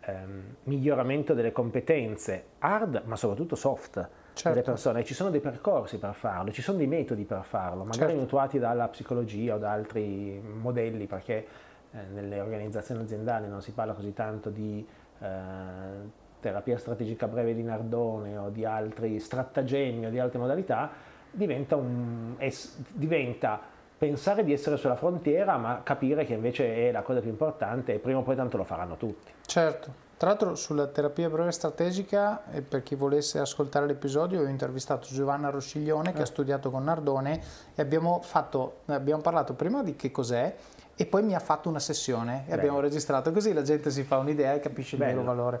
[0.00, 3.94] ehm, miglioramento delle competenze hard, ma soprattutto soft
[4.32, 4.48] certo.
[4.48, 5.04] delle persone.
[5.04, 8.20] Ci sono dei percorsi per farlo, ci sono dei metodi per farlo, magari certo.
[8.20, 11.46] mutuati dalla psicologia o da altri modelli, perché
[11.92, 14.86] eh, nelle organizzazioni aziendali non si parla così tanto di
[15.20, 15.26] eh,
[16.40, 20.90] terapia strategica breve di Nardone o di altri stratagemmi o di altre modalità,
[21.32, 23.60] diventa, un, es, diventa
[23.98, 27.98] pensare di essere sulla frontiera, ma capire che invece è la cosa più importante e
[27.98, 29.32] prima o poi tanto lo faranno tutti.
[29.46, 30.10] Certo.
[30.16, 36.10] Tra l'altro sulla terapia breve strategica, per chi volesse ascoltare l'episodio, ho intervistato Giovanna Rosciglione
[36.10, 36.12] eh.
[36.12, 37.42] che ha studiato con Nardone
[37.74, 40.54] e abbiamo, fatto, abbiamo parlato prima di che cos'è
[40.94, 42.58] e poi mi ha fatto una sessione e Bello.
[42.60, 45.10] abbiamo registrato così la gente si fa un'idea e capisce Bello.
[45.10, 45.60] il vero valore.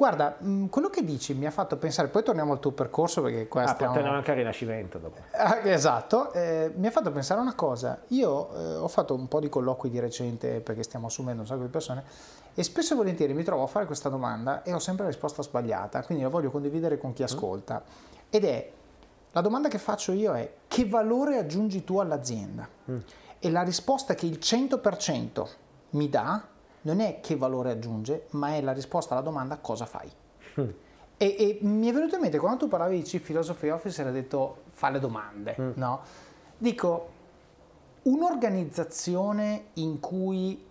[0.00, 3.46] Guarda, mm, quello che dici mi ha fatto pensare, poi torniamo al tuo percorso perché
[3.48, 3.92] qua ah, stiamo...
[3.92, 5.20] torniamo anche al Rinascimento dopo.
[5.32, 9.40] Ah, esatto, eh, mi ha fatto pensare una cosa, io eh, ho fatto un po'
[9.40, 12.02] di colloqui di recente perché stiamo assumendo un sacco di persone
[12.54, 15.42] e spesso e volentieri mi trovo a fare questa domanda e ho sempre la risposta
[15.42, 17.26] sbagliata, quindi la voglio condividere con chi mm.
[17.26, 17.82] ascolta
[18.30, 18.72] ed è,
[19.32, 22.66] la domanda che faccio io è che valore aggiungi tu all'azienda?
[22.90, 22.96] Mm.
[23.38, 25.46] E la risposta che il 100%
[25.90, 26.42] mi dà
[26.82, 30.10] non è che valore aggiunge, ma è la risposta alla domanda cosa fai.
[30.60, 30.68] Mm.
[31.16, 34.12] E, e, mi è venuto in mente quando tu parlavi di Chief Philosophy Officer hai
[34.12, 35.70] detto fa le domande, mm.
[35.74, 36.00] no?
[36.56, 37.08] Dico,
[38.02, 40.66] un'organizzazione in cui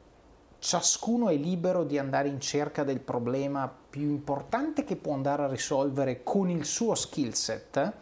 [0.57, 5.47] ciascuno è libero di andare in cerca del problema più importante che può andare a
[5.47, 7.93] risolvere con il suo skill set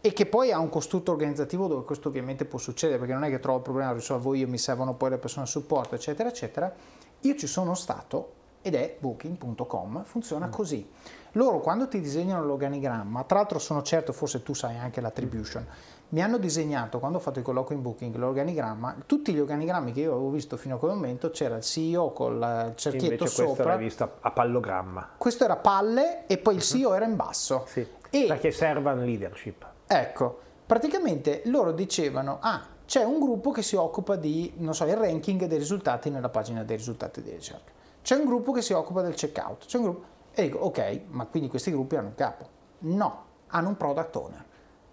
[0.00, 3.30] e che poi ha un costrutto organizzativo dove questo ovviamente può succedere perché non è
[3.30, 6.28] che trovo il problema, lo risolvo io, mi servono poi le persone a supporto, eccetera,
[6.28, 6.74] eccetera
[7.20, 10.50] io ci sono stato ed è booking.com, funziona mm.
[10.50, 10.88] così.
[11.32, 15.66] Loro quando ti disegnano l'organigramma, tra l'altro sono certo, forse tu sai anche l'attribution,
[16.10, 20.00] mi hanno disegnato, quando ho fatto il colloquio in Booking, l'organigramma, tutti gli organigrammi che
[20.00, 23.44] io avevo visto fino a quel momento c'era il CEO col cerchietto Invece sopra.
[23.46, 25.10] questo l'hai visto a pallogramma.
[25.18, 26.66] Questo era palle e poi il mhm.
[26.66, 27.64] CEO era in basso.
[27.66, 29.66] Sì, e, perché servan leadership.
[29.86, 34.96] Ecco, praticamente loro dicevano, ah, c'è un gruppo che si occupa di, non so, il
[34.96, 37.70] ranking dei risultati nella pagina dei risultati di ricerca.
[38.00, 39.66] C'è un gruppo che si occupa del checkout.
[39.66, 40.04] C'è un gruppo...
[40.32, 42.48] E dico, ok, ma quindi questi gruppi hanno un capo?
[42.78, 44.44] No, hanno un product owner.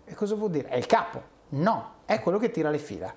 [0.04, 0.68] E cosa vuol dire?
[0.68, 1.22] È il capo?
[1.52, 3.16] No, è quello che tira le fila.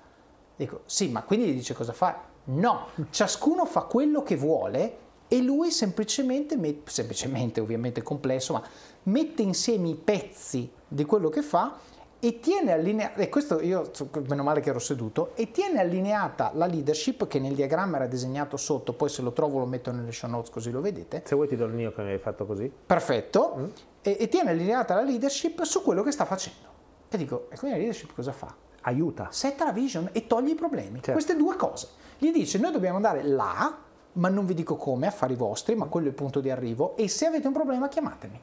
[0.55, 2.17] Dico, sì, ma quindi gli dice cosa fare?
[2.45, 8.63] No, ciascuno fa quello che vuole e lui semplicemente, semplicemente ovviamente complesso, ma
[9.03, 11.75] mette insieme i pezzi di quello che fa
[12.19, 13.89] e tiene allineata, e questo io
[14.27, 18.57] meno male che ero seduto, e tiene allineata la leadership che nel diagramma era disegnato
[18.57, 21.23] sotto, poi se lo trovo lo metto nelle show notes così lo vedete.
[21.25, 22.71] Se vuoi ti do il mio che mi hai fatto così.
[22.85, 23.65] Perfetto, mm.
[24.01, 26.67] e, e, tiene allineata la leadership su quello che sta facendo.
[27.09, 28.53] E dico, e quindi la leadership cosa fa?
[28.81, 29.29] Aiuta.
[29.31, 30.95] Setta la vision e toglie i problemi.
[30.95, 31.11] Certo.
[31.13, 31.87] Queste due cose.
[32.17, 33.77] Gli dice, noi dobbiamo andare là,
[34.13, 37.07] ma non vi dico come, affari vostri, ma quello è il punto di arrivo, e
[37.07, 38.41] se avete un problema chiamatemi.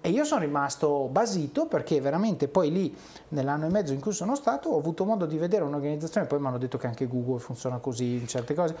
[0.00, 2.96] E io sono rimasto basito perché veramente poi lì,
[3.28, 6.46] nell'anno e mezzo in cui sono stato, ho avuto modo di vedere un'organizzazione, poi mi
[6.46, 8.76] hanno detto che anche Google funziona così in certe cose,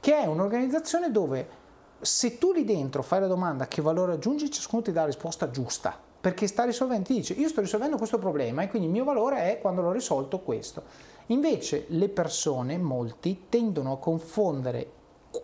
[0.00, 1.60] che è un'organizzazione dove
[2.00, 5.50] se tu lì dentro fai la domanda che valore aggiungi, ciascuno ti dà la risposta
[5.50, 9.04] giusta, perché sta risolvendo, ti dice io sto risolvendo questo problema e quindi il mio
[9.04, 10.82] valore è quando l'ho risolto questo.
[11.26, 14.90] Invece le persone, molti, tendono a confondere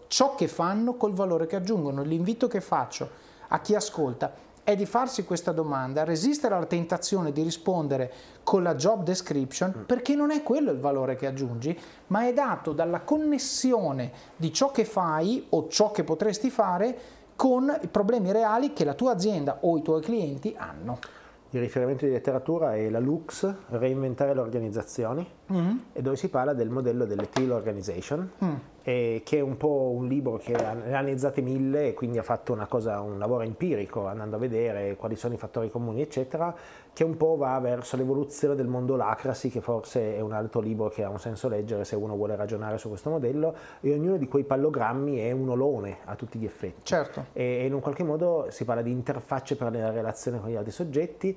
[0.08, 2.02] ciò che fanno col valore che aggiungono.
[2.02, 3.08] L'invito che faccio
[3.48, 4.32] a chi ascolta
[4.68, 8.12] è di farsi questa domanda, resistere alla tentazione di rispondere
[8.42, 9.82] con la job description, mm.
[9.84, 11.74] perché non è quello il valore che aggiungi,
[12.08, 16.98] ma è dato dalla connessione di ciò che fai o ciò che potresti fare
[17.34, 20.98] con i problemi reali che la tua azienda o i tuoi clienti hanno.
[21.52, 25.76] Il riferimento di letteratura è la Lux, Reinventare le organizzazioni, mm-hmm.
[25.94, 28.54] e dove si parla del modello delle Teal Organization, mm
[28.88, 32.22] eh, che è un po' un libro che ne ha analizzate mille e quindi ha
[32.22, 36.54] fatto una cosa, un lavoro empirico andando a vedere quali sono i fattori comuni eccetera,
[36.90, 40.88] che un po' va verso l'evoluzione del mondo lacrasi che forse è un altro libro
[40.88, 44.26] che ha un senso leggere se uno vuole ragionare su questo modello e ognuno di
[44.26, 46.80] quei pallogrammi è un olone a tutti gli effetti.
[46.84, 47.26] Certo.
[47.34, 50.56] E, e in un qualche modo si parla di interfacce per la relazione con gli
[50.56, 51.36] altri soggetti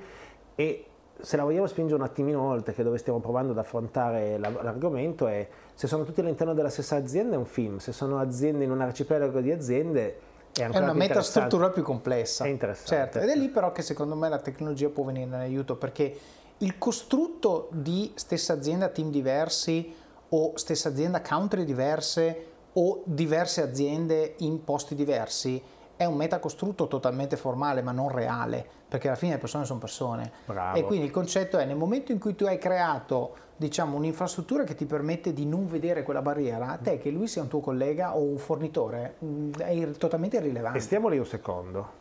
[0.56, 0.86] e
[1.22, 5.48] se la vogliamo spingere un attimino oltre, che dove stiamo provando ad affrontare l'argomento, è
[5.74, 8.82] se sono tutti all'interno della stessa azienda è un film, se sono aziende in un
[8.82, 10.20] arcipelago di aziende
[10.54, 12.44] è, è una metastruttura più complessa.
[12.44, 12.96] È interessante.
[12.96, 16.18] Certo, ed è lì però che secondo me la tecnologia può venire in aiuto perché
[16.58, 19.96] il costrutto di stessa azienda, team diversi
[20.30, 25.62] o stessa azienda, country diverse o diverse aziende in posti diversi
[26.02, 30.32] è un metacostrutto totalmente formale ma non reale, perché alla fine le persone sono persone.
[30.45, 30.78] Bravo.
[30.78, 34.74] E quindi il concetto è nel momento in cui tu hai creato diciamo, un'infrastruttura che
[34.74, 38.18] ti permette di non vedere quella barriera, a te che lui sia un tuo collega
[38.18, 40.80] o un fornitore mm, è totalmente irrilevante.
[40.80, 41.99] E stiamo lì un secondo.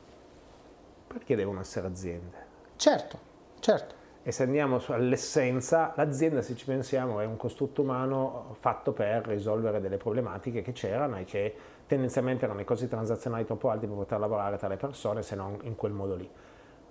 [1.06, 2.46] Perché devono essere aziende?
[2.76, 3.18] Certo,
[3.58, 3.94] certo.
[4.22, 9.80] E se andiamo all'essenza, l'azienda, se ci pensiamo, è un costrutto umano fatto per risolvere
[9.80, 11.54] delle problematiche che c'erano e che
[11.90, 15.58] tendenzialmente erano i costi transazionali troppo alti per poter lavorare tra le persone se non
[15.62, 16.30] in quel modo lì.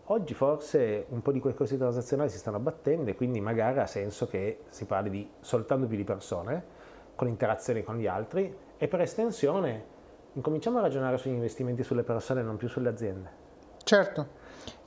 [0.08, 3.86] Oggi forse un po' di quei costi transazionali si stanno abbattendo e quindi magari ha
[3.86, 6.64] senso che si parli di soltanto più di persone,
[7.16, 9.86] con interazioni con gli altri e per estensione
[10.34, 13.30] incominciamo a ragionare sugli investimenti sulle persone e non più sulle aziende.
[13.82, 14.28] Certo,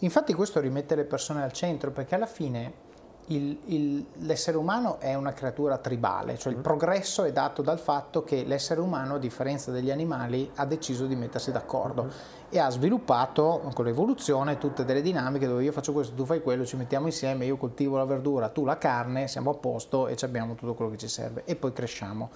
[0.00, 2.90] infatti questo rimette le persone al centro perché alla fine
[3.26, 6.62] il, il, l'essere umano è una creatura tribale, cioè il mm.
[6.62, 11.14] progresso è dato dal fatto che l'essere umano, a differenza degli animali, ha deciso di
[11.14, 12.12] mettersi d'accordo mm-hmm.
[12.50, 16.64] e ha sviluppato con l'evoluzione tutte delle dinamiche dove io faccio questo, tu fai quello,
[16.66, 20.54] ci mettiamo insieme, io coltivo la verdura, tu la carne, siamo a posto e abbiamo
[20.54, 22.30] tutto quello che ci serve e poi cresciamo.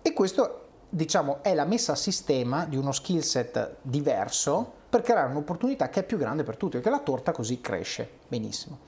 [0.00, 5.30] E questo diciamo è la messa a sistema di uno skill set diverso per creare
[5.30, 8.78] un'opportunità che è più grande per tutti, perché la torta così cresce benissimo.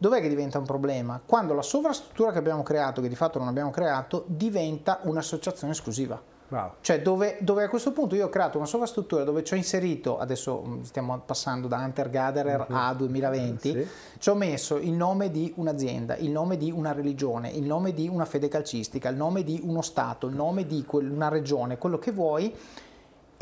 [0.00, 1.20] Dov'è che diventa un problema?
[1.22, 6.18] Quando la sovrastruttura che abbiamo creato, che di fatto non abbiamo creato, diventa un'associazione esclusiva.
[6.48, 6.70] Wow.
[6.80, 10.18] Cioè dove, dove, a questo punto io ho creato una sovrastruttura dove ci ho inserito,
[10.18, 12.80] adesso mm, stiamo passando da Hunter Gatherer mm-hmm.
[12.80, 13.86] a 2020, sì.
[14.18, 18.08] ci ho messo il nome di un'azienda, il nome di una religione, il nome di
[18.08, 22.10] una fede calcistica, il nome di uno Stato, il nome di una regione, quello che
[22.10, 22.56] vuoi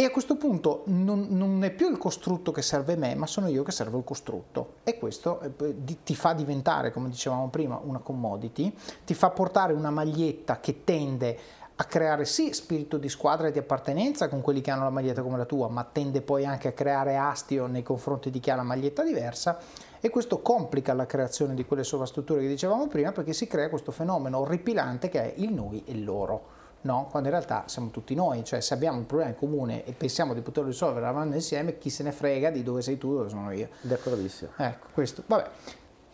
[0.01, 3.49] e a questo punto non, non, è più il costrutto che serve me, ma sono
[3.49, 4.75] io che servo il costrutto.
[4.85, 8.73] E questo eh, ti fa diventare, come dicevamo prima, una commodity,
[9.05, 11.39] ti fa portare una maglietta che tende
[11.75, 15.21] a creare sì spirito di squadra e di appartenenza con quelli che hanno la maglietta
[15.23, 18.55] come la tua, ma tende poi anche a creare astio nei confronti di chi ha
[18.55, 19.59] la maglietta diversa
[19.99, 23.91] e questo complica la creazione di quelle sovrastrutture che dicevamo prima perché si crea questo
[23.91, 27.09] fenomeno orripilante che è il noi e loro no?
[27.11, 30.35] quando in realtà siamo tutti noi, cioè se abbiamo un problema in comune e pensiamo
[30.35, 33.51] di poterlo risolvere lavorando insieme, chi se ne frega di dove sei tu, dove sono
[33.53, 33.69] io.
[33.81, 34.51] D'accordissimo.
[34.57, 35.23] Ecco, questo.
[35.27, 35.49] Vabbè,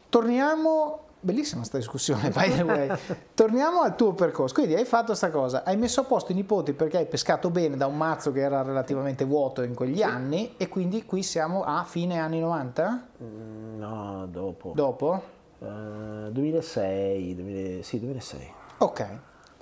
[0.09, 2.89] torniamo bellissima questa discussione, by the way.
[3.35, 4.55] Torniamo al tuo percorso.
[4.55, 7.77] Quindi hai fatto questa cosa, hai messo a posto i nipoti perché hai pescato bene
[7.77, 10.03] da un mazzo che era relativamente vuoto in quegli sì.
[10.03, 13.09] anni e quindi qui siamo a fine anni 90?
[13.23, 14.73] Mm, no, dopo.
[14.75, 15.23] Dopo?
[15.59, 18.53] Uh, 2006, 2000, sì, 2006.
[18.79, 19.07] Ok.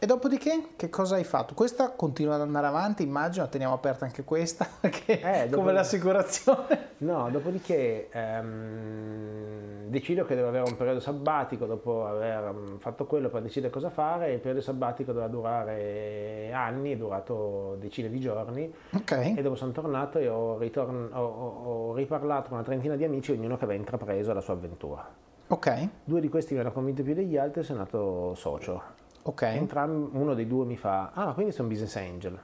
[0.02, 1.54] E dopodiché che cosa hai fatto?
[1.54, 5.58] Questa continua ad andare avanti, immagino, teniamo aperta anche questa, che eh, dopo...
[5.58, 6.88] come l'assicurazione.
[6.98, 13.28] No, dopodiché ehm, decido che devo avere un periodo sabbatico dopo aver mm, fatto quello
[13.28, 14.32] per decidere cosa fare.
[14.32, 18.74] Il periodo sabbatico doveva durare anni, è durato decine di giorni.
[18.92, 19.36] Okay.
[19.36, 23.30] E dopo sono tornato e ho, ritorn- ho, ho riparlato con una trentina di amici,
[23.30, 25.08] ognuno che aveva intrapreso la sua avventura.
[25.46, 25.88] Ok.
[26.02, 29.01] Due di questi mi hanno convinto più degli altri e sono nato socio.
[29.22, 29.42] Ok.
[29.42, 32.38] Entrambi, uno dei due mi fa, ah, quindi sono business angel.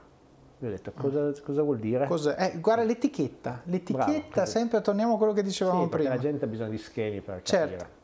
[0.61, 2.05] Io ho detto, cosa, cosa vuol dire?
[2.05, 6.09] Cosa, eh, guarda l'etichetta, l'etichetta, Bravo, sempre torniamo a quello che dicevamo sì, prima.
[6.09, 7.77] la gente ha bisogno di schemi per certo.
[7.77, 7.97] capire.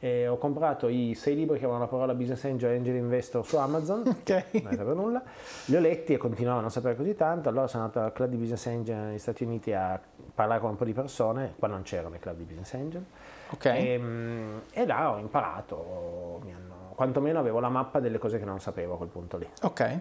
[0.00, 3.46] E ho comprato i sei libri che avevano la parola business angel e angel investor
[3.46, 4.44] su Amazon, okay.
[4.62, 5.22] non sapevo nulla,
[5.66, 8.30] li ho letti e continuavo a non sapere così tanto, allora sono andato al club
[8.30, 9.98] di business angel negli Stati Uniti a
[10.34, 13.04] parlare con un po' di persone, qua non c'erano i club di business angel,
[13.50, 13.86] okay.
[13.86, 18.44] e, ehm, e là ho imparato, mi hanno quantomeno avevo la mappa delle cose che
[18.44, 19.48] non sapevo a quel punto lì.
[19.62, 20.00] Ok.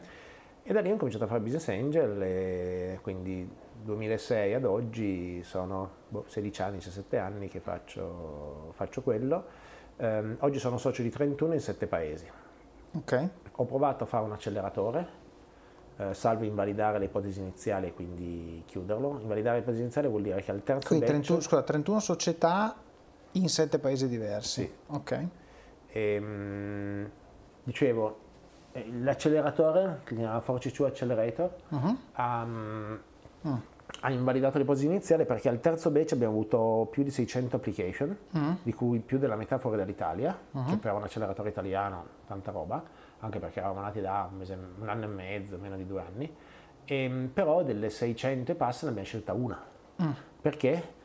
[0.66, 3.50] E da lì ho cominciato a fare business angel e quindi
[3.84, 9.72] 2006 ad oggi sono boh, 16 anni, 17 anni che faccio, faccio quello.
[9.98, 12.26] Um, oggi sono socio di 31 in 7 paesi.
[12.96, 13.30] Okay.
[13.58, 15.08] Ho provato a fare un acceleratore,
[15.98, 19.20] eh, salvo invalidare le ipotesi iniziali e quindi chiuderlo.
[19.20, 21.18] Invalidare le ipotesi iniziali vuol dire che al terzo quindi batch...
[21.26, 22.76] 31, scusa, 31 società
[23.34, 24.62] in 7 paesi diversi.
[24.62, 24.74] Sì.
[24.88, 25.28] Ok.
[25.94, 27.10] E, ehm,
[27.64, 28.18] dicevo,
[28.72, 31.98] eh, l'acceleratore, chiama Force 2 Accelerator, uh-huh.
[32.18, 33.00] um,
[33.42, 33.62] uh
[34.02, 38.58] ha invalidato l'ipotesi iniziale perché al terzo batch abbiamo avuto più di 600 application, uh-huh.
[38.64, 40.66] di cui più della metà fuori dall'Italia, uh-huh.
[40.66, 42.84] che per un acceleratore italiano tanta roba,
[43.20, 46.36] anche perché eravamo nati da un, mese, un anno e mezzo, meno di due anni,
[46.84, 49.64] e, ehm, però delle 600 e passa ne abbiamo scelta una.
[50.42, 51.02] Perché?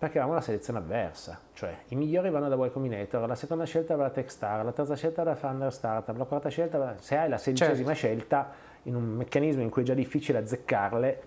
[0.00, 3.96] Perché avevamo la selezione avversa, cioè i migliori vanno da Y Combinator, la seconda scelta
[3.96, 6.94] va da Techstar, la terza scelta va da Thunder Startup, la quarta scelta va...
[6.98, 7.92] se hai la sedicesima certo.
[7.92, 8.50] scelta
[8.84, 11.22] in un meccanismo in cui è già difficile azzeccarle,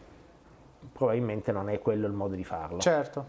[0.92, 2.80] probabilmente non è quello il modo di farlo.
[2.80, 3.26] Certo.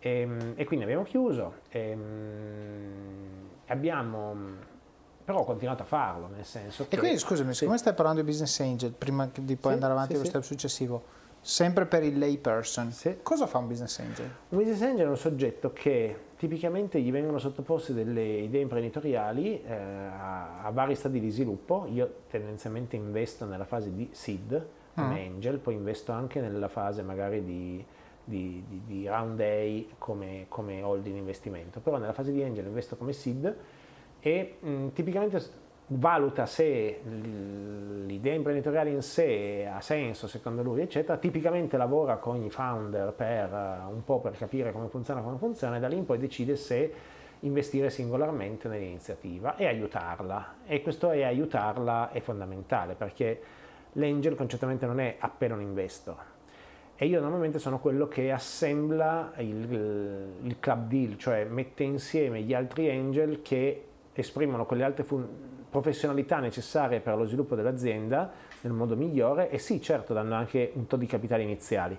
[0.00, 4.36] E, ehm, e quindi abbiamo chiuso, e, ehm, abbiamo
[5.24, 6.96] però ho continuato a farlo, nel senso che...
[6.96, 7.64] E quindi scusami, sì.
[7.64, 10.28] come stai parlando di business angel, prima di poi sì, andare avanti sì, con lo
[10.28, 11.04] step successivo,
[11.48, 14.30] sempre per il lay person, cosa fa un business angel?
[14.50, 19.72] Un business angel è un soggetto che tipicamente gli vengono sottoposte delle idee imprenditoriali eh,
[19.72, 25.32] a, a, vari stadi di sviluppo, io tendenzialmente investo nella fase di seed, come mm.
[25.32, 27.82] angel, poi investo anche nella fase magari di,
[28.22, 32.94] di, di, di round A come, come holding investimento, però nella fase di angel investo
[32.96, 33.56] come seed
[34.20, 35.42] e mh, mm, tipicamente
[35.88, 42.50] valuta se l'idea imprenditoriale in sé ha senso secondo lui, eccetera, tipicamente lavora con i
[42.50, 46.04] founder per uh, un po' per capire come funziona, come funziona e da lì in
[46.04, 46.92] poi decide se
[47.40, 50.56] investire singolarmente nell'iniziativa e aiutarla.
[50.66, 53.40] E questo è aiutarla è fondamentale perché
[53.92, 56.36] l'angel concettualmente non è appena un investo.
[56.96, 62.52] E io normalmente sono quello che assembla il, il club deal, cioè mette insieme gli
[62.52, 68.30] altri angel che esprimono quelle altre fun- professionalità necessarie per lo sviluppo dell'azienda
[68.62, 71.98] nel modo migliore e sì, certo, danno anche un po' di capitali iniziali.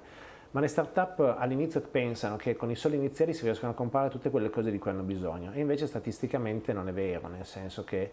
[0.52, 4.32] Ma le start-up all'inizio pensano che con i soldi iniziali si riescono a comprare tutte
[4.32, 8.12] quelle cose di cui hanno bisogno e invece statisticamente non è vero, nel senso che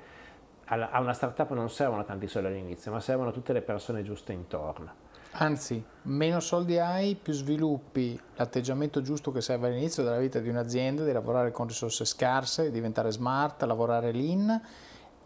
[0.68, 5.04] a una startup non servono tanti soldi all'inizio, ma servono tutte le persone giuste intorno.
[5.38, 11.04] Anzi, meno soldi hai, più sviluppi l'atteggiamento giusto che serve all'inizio della vita di un'azienda,
[11.04, 14.60] di lavorare con risorse scarse, diventare smart, lavorare lean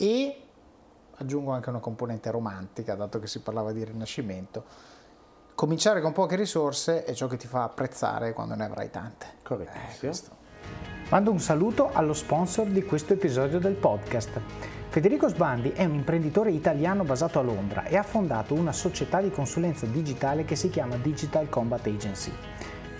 [0.00, 0.34] e
[1.16, 4.64] aggiungo anche una componente romantica, dato che si parlava di rinascimento.
[5.54, 9.26] Cominciare con poche risorse è ciò che ti fa apprezzare quando ne avrai tante.
[9.42, 10.32] Correttissimo.
[10.32, 14.40] Eh, Mando un saluto allo sponsor di questo episodio del podcast.
[14.88, 19.30] Federico Sbandi è un imprenditore italiano basato a Londra e ha fondato una società di
[19.30, 22.32] consulenza digitale che si chiama Digital Combat Agency.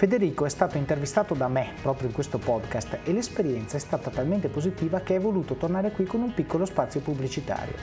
[0.01, 4.48] Federico è stato intervistato da me proprio in questo podcast e l'esperienza è stata talmente
[4.48, 7.74] positiva che è voluto tornare qui con un piccolo spazio pubblicitario.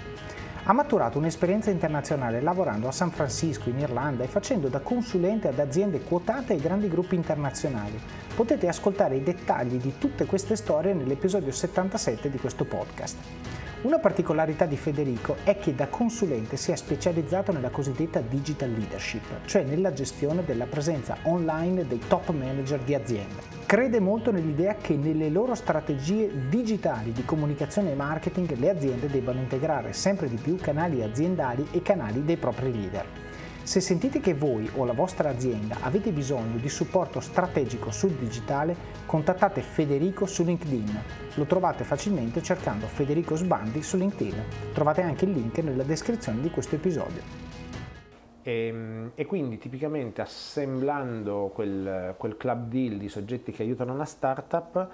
[0.64, 5.60] Ha maturato un'esperienza internazionale lavorando a San Francisco, in Irlanda e facendo da consulente ad
[5.60, 8.02] aziende quotate ai grandi gruppi internazionali.
[8.36, 13.18] Potete ascoltare i dettagli di tutte queste storie nell'episodio 77 di questo podcast.
[13.84, 19.46] Una particolarità di Federico è che da consulente si è specializzato nella cosiddetta digital leadership,
[19.46, 23.44] cioè nella gestione della presenza online dei top manager di aziende.
[23.68, 29.42] Crede molto nell'idea che nelle loro strategie digitali di comunicazione e marketing le aziende debbano
[29.42, 33.27] integrare sempre di più canali aziendali e canali dei propri leader.
[33.68, 38.74] Se sentite che voi o la vostra azienda avete bisogno di supporto strategico sul digitale,
[39.06, 41.02] contattate Federico su LinkedIn.
[41.34, 44.72] Lo trovate facilmente cercando Federico Sbandi su LinkedIn.
[44.72, 47.22] Trovate anche il link nella descrizione di questo episodio.
[48.42, 54.06] E, ehm, e, quindi tipicamente assemblando quel, quel, club deal di soggetti che aiutano una
[54.06, 54.88] startup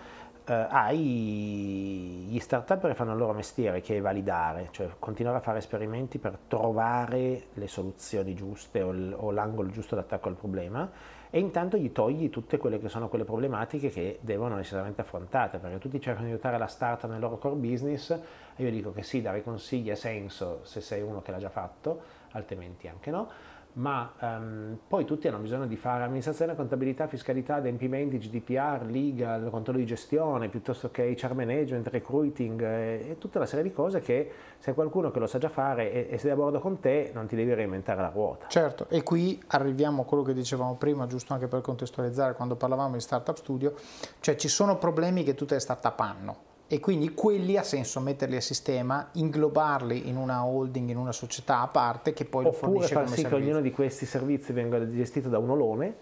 [0.45, 5.41] eh, hai gli startup che fanno il loro mestiere, che è validare, cioè continuare a
[5.41, 10.89] fare esperimenti per trovare le soluzioni giuste o, l- o l'angolo giusto d'attacco al problema
[11.29, 15.79] e intanto gli togli tutte quelle che sono quelle problematiche che devono necessariamente affrontate, perché
[15.79, 19.21] tutti cercano di aiutare la startup nel loro core business e io dico che sì,
[19.21, 22.01] dare consigli ha senso se sei uno che l'ha già fatto,
[22.33, 23.29] altrimenti anche no
[23.73, 29.79] ma um, poi tutti hanno bisogno di fare amministrazione, contabilità, fiscalità, adempimenti, GDPR, legal, controllo
[29.79, 34.31] di gestione, piuttosto che HR management, recruiting eh, e tutta una serie di cose che
[34.59, 37.25] se qualcuno che lo sa già fare e, e sei a bordo con te non
[37.25, 38.47] ti devi reinventare la ruota.
[38.47, 42.93] Certo, e qui arriviamo a quello che dicevamo prima, giusto anche per contestualizzare quando parlavamo
[42.93, 43.73] di startup studio,
[44.19, 48.35] cioè ci sono problemi che tutte le startup hanno E quindi quelli ha senso metterli
[48.35, 52.71] a sistema, inglobarli in una holding, in una società a parte che poi lo Oppure
[52.71, 53.45] fornisce far sì che servizio.
[53.45, 55.95] ognuno di questi servizi venga gestito da un olone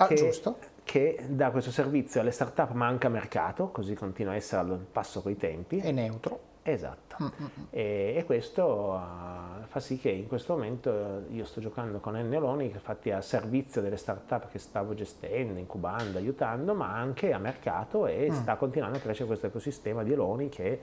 [0.00, 0.32] Ah, che,
[0.84, 4.78] che dà questo servizio alle start-up ma anche a mercato, così continua a essere al
[4.78, 5.78] passo coi tempi.
[5.78, 6.40] È neutro.
[6.72, 7.16] Esatto.
[7.22, 7.26] Mm,
[7.70, 12.16] E, e questo ah, fa sì che in questo momento eh, io sto giocando con
[12.16, 17.32] Ennio Oloni, che fatti a servizio delle start-up che stavo gestendo, incubando, aiutando, ma anche
[17.32, 18.06] a mercato Mm.
[18.08, 20.80] e sta continuando a crescere questo ecosistema di Oloni che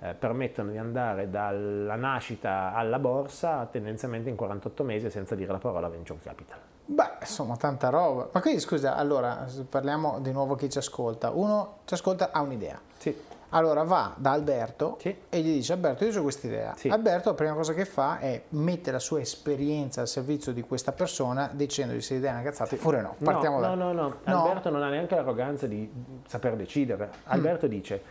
[0.00, 5.58] eh, permettono di andare dalla nascita alla borsa tendenzialmente in 48 mesi senza dire la
[5.58, 6.58] parola venture capital.
[6.90, 8.28] Beh, insomma, tanta roba.
[8.32, 11.30] Ma quindi scusa, allora parliamo di nuovo a chi ci ascolta.
[11.30, 12.80] Uno ci ascolta, ha un'idea.
[12.96, 13.14] Sì.
[13.50, 15.14] Allora va da Alberto Sì.
[15.30, 16.74] e gli dice Alberto io ho questa idea.
[16.76, 16.88] Sì.
[16.88, 20.92] Alberto la prima cosa che fa è mettere la sua esperienza al servizio di questa
[20.92, 23.14] persona dicendogli se l'idea è una cazzata oppure no.
[23.22, 24.42] Partiamo no, da no, no, no, No?
[24.44, 25.90] Alberto non ha neanche l'arroganza di
[26.26, 27.08] saper decidere.
[27.24, 28.02] Alberto dice,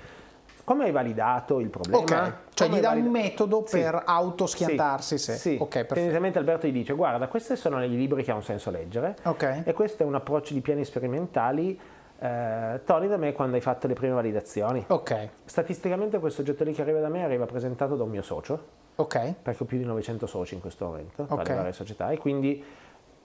[0.63, 1.99] come hai validato il problema?
[2.01, 3.77] Ok, cioè Come gli dà hai un valida- metodo Sì.
[3.79, 5.33] per autoschiantarsi se.
[5.35, 5.93] Sì, Ok, perfetto.
[5.93, 9.61] tendenzialmente Alberto gli dice, guarda, questi sono i libri che ha un senso leggere Ok.
[9.65, 11.79] e questo è un approccio di piani sperimentali,
[12.20, 14.84] eh, torni da me quando hai fatto le prime validazioni.
[14.88, 18.59] Ok, Statisticamente questo oggetto lì che arriva da me arriva presentato da un mio socio,
[18.95, 21.47] ok, perché ho più di 900 soci in questo momento, tra Ok.
[21.47, 22.63] le varie società, e quindi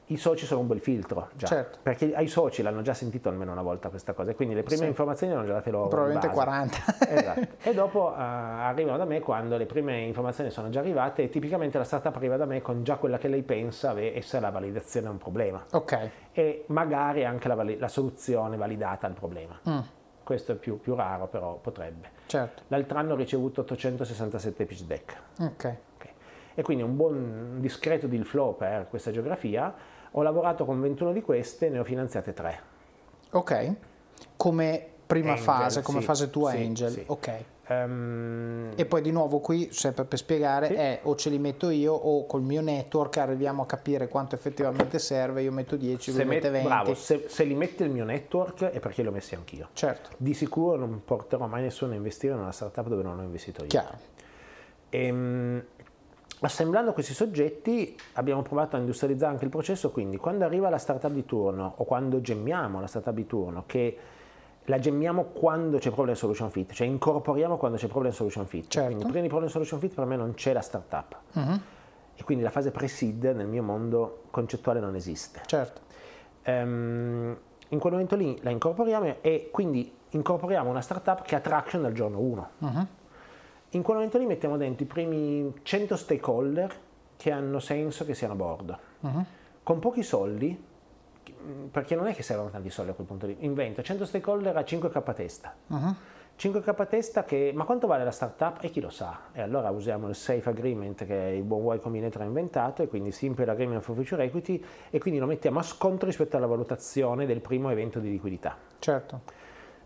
[0.07, 1.79] i soci sono un bel filtro, già, Certo.
[1.83, 4.87] perché ai soci l'hanno già sentito almeno una volta questa cosa, quindi le prime Sì.
[4.89, 5.89] informazioni le hanno già date loro.
[5.89, 6.39] probabilmente base.
[6.39, 6.77] 40.
[7.09, 7.41] Esatto.
[7.63, 11.79] E dopo eh, arrivano da me quando le prime informazioni sono già arrivate e tipicamente
[11.79, 15.11] la startup arriva da me con già quella che lei pensa essere la validazione a
[15.11, 19.59] un problema ok, e magari anche la, vali- la soluzione validata al problema.
[19.69, 19.79] Mm.
[20.25, 22.11] Questo è più, più raro, però potrebbe.
[22.27, 25.17] certo, L'altro anno ho ricevuto 867 pitch deck.
[25.41, 25.77] ok.
[26.55, 27.15] E quindi un buon
[27.55, 29.73] un discreto deal flow per questa geografia.
[30.13, 32.61] Ho lavorato con 21 di queste, ne ho finanziate 3.
[33.31, 33.73] Ok,
[34.37, 37.05] come prima Angel, fase, come sì, fase tua sì, Angel, sì.
[37.07, 37.45] ok.
[37.69, 41.95] Ehm, E poi di nuovo qui, sempre per spiegare, è o ce li metto io
[41.95, 46.25] o col mio network arriviamo a capire quanto effettivamente serve, io metto 10, lui se,
[46.27, 46.67] met- 20.
[46.67, 49.69] bravo, se, se li mette il mio network è perché li ho messi anch'io.
[49.73, 53.23] Certo, Di sicuro non porterò mai nessuno a investire in una startup dove non ho
[53.23, 53.69] investito io.
[53.69, 53.97] chiaro.
[54.91, 55.65] Ehm,
[56.47, 61.11] assemblando questi soggetti abbiamo provato a industrializzare anche il processo, quindi quando arriva la startup
[61.13, 63.97] di turno o quando gemmiamo la startup di turno, che
[64.67, 68.69] la gemmiamo quando c'è problem solution fit, cioè incorporiamo quando c'è problem solution fit.
[68.69, 68.87] Certo.
[68.89, 71.17] Quindi prima di problem solution fit per me non c'è la startup.
[71.33, 71.61] Mhm,
[72.15, 75.41] E quindi la fase pre-seed nel mio mondo concettuale non esiste.
[75.47, 75.81] Certo,
[76.45, 77.37] Ehm,
[77.69, 81.93] in quel momento lì la incorporiamo e quindi incorporiamo una startup che ha traction dal
[81.93, 82.49] giorno 1.
[82.59, 82.87] mhm,
[83.75, 86.75] In quel momento lì mettiamo dentro i primi 100 stakeholder
[87.17, 88.79] che hanno senso che siano a bordo.
[89.01, 89.25] mhm.
[89.63, 90.61] Con pochi soldi,
[91.71, 94.61] perché non è che servono tanti soldi a quel punto lì, invento 100 stakeholder a
[94.63, 95.55] 5k testa.
[95.69, 95.97] mhm.
[96.39, 98.59] 5k testa che, ma quanto vale la startup?
[98.63, 99.29] E chi lo sa?
[99.33, 103.13] E allora usiamo il Safe Agreement che il buon Y Combinator ha inventato e quindi
[103.13, 107.41] Simple Agreement for Future Equity e quindi lo mettiamo a sconto rispetto alla valutazione del
[107.41, 108.57] primo evento di liquidità.
[108.79, 109.21] certo,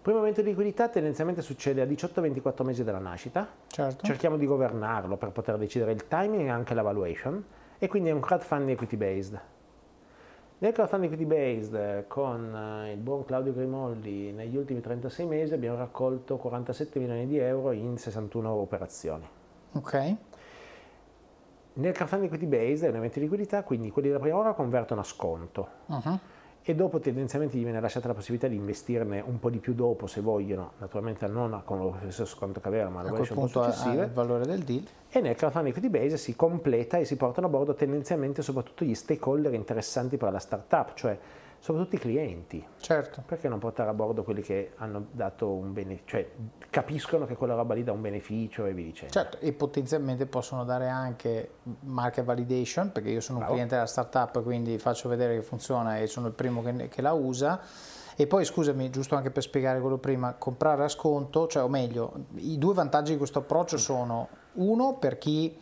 [0.06, 4.06] primo evento di liquidità tendenzialmente succede a 18-24 mesi dalla nascita, certo.
[4.06, 7.44] cerchiamo di governarlo per poter decidere il timing e anche la valuation
[7.76, 9.40] e quindi è un crowdfunding equity based.
[10.58, 15.54] Nel crowdfunding equity based eh, con eh, il buon Claudio Grimoldi negli ultimi 36 mesi
[15.54, 19.28] abbiamo raccolto 47 milioni di euro in 61 operazioni.
[19.72, 20.14] Ok,
[21.72, 25.00] Nel crowdfunding equity based è un evento di liquidità, quindi quelli della prima ora convertono
[25.00, 26.20] a sconto mhm,
[26.68, 30.08] e dopo tendenzialmente gli viene lasciata la possibilità di investirne un po' di più dopo
[30.08, 33.62] se vogliono, naturalmente non con lo stesso sconto che avevano, ma a le quel punto
[33.62, 34.06] successive.
[34.06, 34.82] il valore del deal.
[35.08, 38.96] E nel crowdfunding equity base si completa e si portano a bordo tendenzialmente soprattutto gli
[38.96, 41.16] stakeholder interessanti per la startup, cioè
[41.60, 42.66] soprattutto i clienti.
[42.80, 46.28] Certo, Perché non portare a bordo quelli che hanno dato un beneficio, cioè
[46.76, 49.10] capiscono che quella roba lì dà un beneficio e vi dicendo.
[49.10, 53.54] certo, e potenzialmente possono dare anche market validation, perché io sono un Bravo.
[53.54, 57.12] cliente della startup, quindi faccio vedere che funziona e sono il primo che, che la
[57.12, 57.62] usa.
[58.14, 62.12] E poi scusami, giusto anche per spiegare quello prima, comprare a sconto, cioè o meglio,
[62.34, 65.58] i due vantaggi di questo approccio sono uno per chi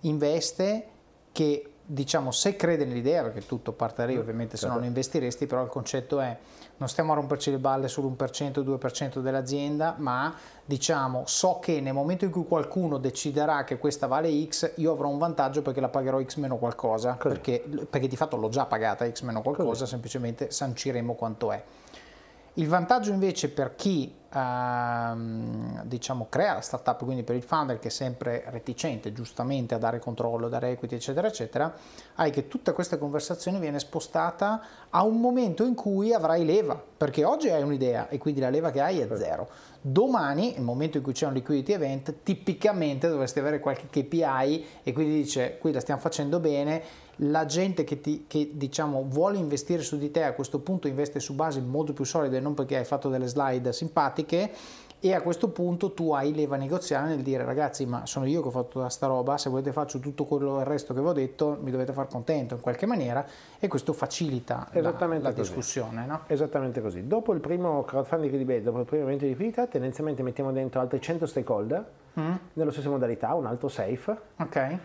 [0.00, 0.86] investe
[1.32, 5.46] che diciamo se crede nell'idea, perché tutto parte da lì, ovviamente se no non investiresti,
[5.46, 6.36] però il concetto è
[6.76, 10.34] non stiamo a romperci le balle sull'1%, 2% dell'azienda, ma
[10.64, 15.08] diciamo so che nel momento in cui qualcuno deciderà che questa vale X, io avrò
[15.08, 17.34] un vantaggio perché la pagherò X meno qualcosa, Così.
[17.34, 21.62] perché, perché di fatto l'ho già pagata X meno qualcosa, semplicemente sanciremo quanto è.
[22.54, 27.88] Il vantaggio invece per chi ehm, diciamo, crea la startup, quindi per il founder che
[27.88, 31.74] è sempre reticente giustamente a dare controllo, a dare equity, eccetera, eccetera,
[32.16, 34.60] hai che tutta questa conversazione viene spostata
[34.90, 38.70] a un momento in cui avrai leva, perché oggi hai un'idea e quindi la leva
[38.70, 39.48] che hai è zero.
[39.80, 44.92] Domani, nel momento in cui c'è un liquidity event, tipicamente dovresti avere qualche KPI e
[44.92, 46.82] quindi dice qui la stiamo facendo bene,
[47.22, 51.20] la gente che, ti, che diciamo, vuole investire su di te a questo punto investe
[51.20, 54.50] su basi molto più solide, non perché hai fatto delle slide simpatiche
[55.00, 58.48] e a questo punto tu hai leva negoziale nel dire ragazzi ma sono io che
[58.48, 61.56] ho fatto sta roba se volete faccio tutto quello il resto che vi ho detto
[61.62, 63.24] mi dovete far contento in qualche maniera
[63.60, 66.22] e questo facilita la, la discussione no?
[66.26, 70.24] esattamente così dopo il primo crowdfunding di base dopo il primo evento di liquidità tendenzialmente
[70.24, 71.84] mettiamo dentro altri 100 stakeholder
[72.18, 72.34] mm.
[72.54, 74.78] nella stessa modalità un altro safe ok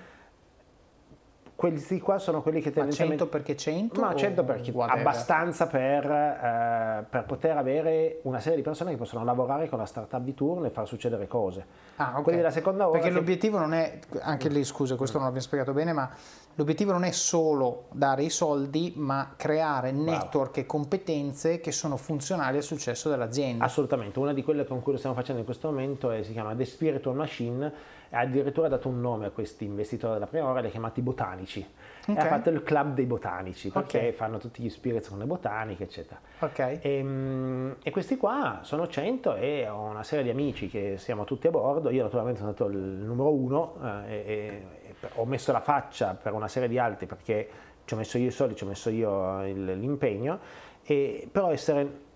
[1.72, 3.24] questi qua sono quelli che tendenzialmente...
[3.24, 4.02] Ma 100 perché 100?
[4.02, 5.00] Ma 100 perché whatever.
[5.00, 9.86] abbastanza per, eh, per, poter avere una serie di persone che possono lavorare con la
[9.86, 11.66] startup di turno e far succedere cose.
[11.96, 12.24] Ah, okay.
[12.24, 12.98] Quelli della seconda ora...
[12.98, 13.14] Perché che...
[13.14, 16.10] l'obiettivo non è, anche lì scusa, questo non l'abbiamo spiegato bene, ma
[16.56, 22.58] l'obiettivo non è solo dare i soldi, ma creare network e competenze che sono funzionali
[22.58, 23.64] al successo dell'azienda.
[23.64, 26.54] Assolutamente, una di quelle con cui lo stiamo facendo in questo momento è, si chiama
[26.54, 30.68] The Spiritual Machine ha addirittura dato un nome a questi investitori della prima ora, li
[30.68, 31.68] ha chiamati botanici.
[32.06, 32.16] Okay.
[32.16, 34.12] Ha fatto il club dei botanici, perché okay.
[34.12, 36.20] fanno tutti gli spirits con le botaniche, eccetera.
[36.40, 36.80] Okay.
[36.82, 41.24] E, ehm, e, questi qua sono 100 e ho una serie di amici che siamo
[41.24, 41.90] tutti a bordo.
[41.90, 46.34] Io naturalmente sono stato il numero uno eh, e, e, ho messo la faccia per
[46.34, 47.50] una serie di altri perché
[47.86, 50.40] ci ho messo io i soldi, ci ho messo io il, l'impegno,
[50.84, 52.12] e, però essere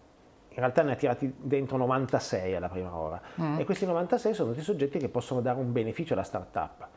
[0.57, 3.59] in realtà ne ha tirati dentro 96 alla prima ora mm.
[3.59, 6.87] e questi 96 sono tutti soggetti che possono dare un beneficio alla startup.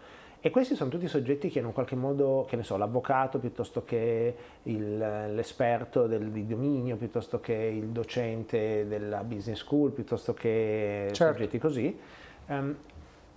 [0.41, 3.85] E questi sono tutti soggetti che in un qualche modo, che ne so, l'avvocato piuttosto
[3.85, 11.11] che il, l'esperto del, di dominio, piuttosto che il docente della business school, piuttosto che
[11.13, 11.35] certo.
[11.35, 11.99] soggetti così.
[12.47, 12.75] Um,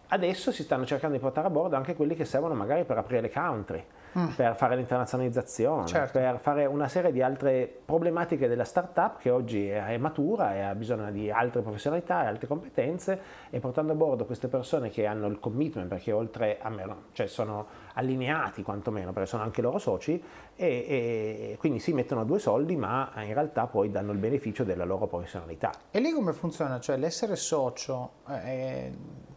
[0.07, 3.19] adesso si stanno cercando di portare a bordo anche quelli che servono magari per aprire
[3.19, 3.84] le country
[4.18, 4.28] mm.
[4.36, 6.20] per fare l'internazionalizzazione, certo.
[6.20, 10.61] per fare una serie di altre problematiche della startup che oggi è, è matura e
[10.61, 15.05] ha bisogno di altre professionalità e altre competenze e portando a bordo queste persone che
[15.05, 19.78] hanno il commitment perché oltre a me, cioè sono allineati quantomeno perché sono anche loro
[19.78, 20.22] soci
[20.55, 24.86] e, e quindi si mettono due soldi ma in realtà poi danno il beneficio della
[24.86, 25.72] loro professionalità.
[25.91, 26.80] E lì come funziona?
[26.80, 28.91] Cioè l'essere socio eh,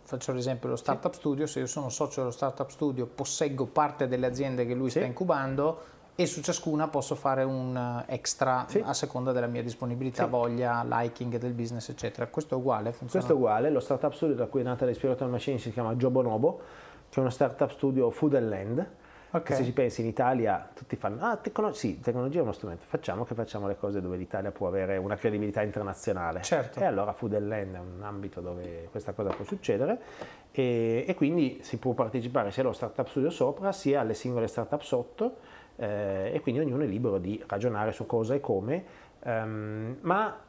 [0.07, 1.19] faccio l'esempio dello startup sì.
[1.19, 4.99] studio, se io sono socio dello startup studio posseggo parte delle aziende che lui sì.
[4.99, 8.83] sta incubando e su ciascuna posso fare un eh, extra sì.
[8.83, 10.31] a seconda della mia disponibilità, sì.
[10.31, 12.27] voglia, liking del business, eccetera.
[12.29, 12.93] Questo è uguale?
[12.93, 13.27] Funziona?
[13.27, 16.61] Questo è uguale, lo startup studio da cui è nata l'Espiritual Machine si chiama Jobonobo,
[17.11, 18.89] che è uno startup studio food and land
[19.31, 19.57] Okay.
[19.57, 23.25] Se ci pensi in Italia tutti fanno, ah, tecno- sì, tecnologia è uno strumento, facciamo
[23.25, 26.43] che facciamo le cose dove l'Italia può avere una credibilità internazionale.
[26.43, 26.79] Certo.
[26.79, 29.99] E allora Food and Land è un ambito dove questa cosa può succedere
[30.53, 34.81] e, e quindi si può partecipare sia allo startup studio sopra sia alle singole startup
[34.81, 35.37] sotto
[35.77, 38.85] eh, e quindi ognuno è libero di ragionare su cosa e come,
[39.25, 40.45] um, ma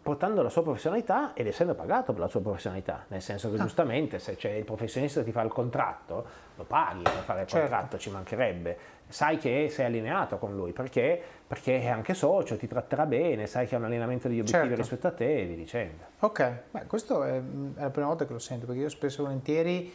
[0.00, 3.62] portando la sua professionalità ed essendo pagato per la sua professionalità, nel senso che ah.
[3.62, 6.24] giustamente se c'è il professionista che ti fa il contratto,
[6.56, 7.68] lo paghi per fare il certo.
[7.68, 8.78] contratto, ci mancherebbe,
[9.08, 11.20] sai che sei allineato con lui, perché?
[11.46, 14.80] Perché è anche socio, ti tratterà bene, sai che ha un allineamento degli obiettivi certo.
[14.80, 16.04] rispetto a te e via dicendo.
[16.20, 19.24] Ok, Beh, questo è, è la prima volta che lo sento, perché io spesso e
[19.24, 19.92] volentieri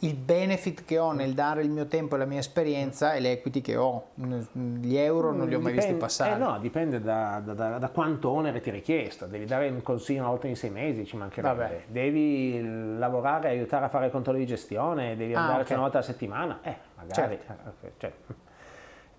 [0.00, 3.32] il benefit che ho nel dare il mio tempo e la mia esperienza e le
[3.32, 4.08] equity che ho.
[4.14, 6.34] Gli euro non li ho mai dipende, visti passare.
[6.34, 9.26] Eh no, dipende da, da, da, quanto onere ti è richiesto.
[9.26, 11.54] Devi dare un consiglio una volta in sei mesi, ci mancherebbe.
[11.54, 11.82] Vabbè.
[11.86, 15.72] Devi lavorare, aiutare a fare il controllo di gestione, devi ah, andare okay.
[15.72, 16.60] una volta alla settimana.
[16.62, 17.38] Eh, magari.
[17.44, 17.86] Certo.
[17.86, 18.12] Eh, cioè.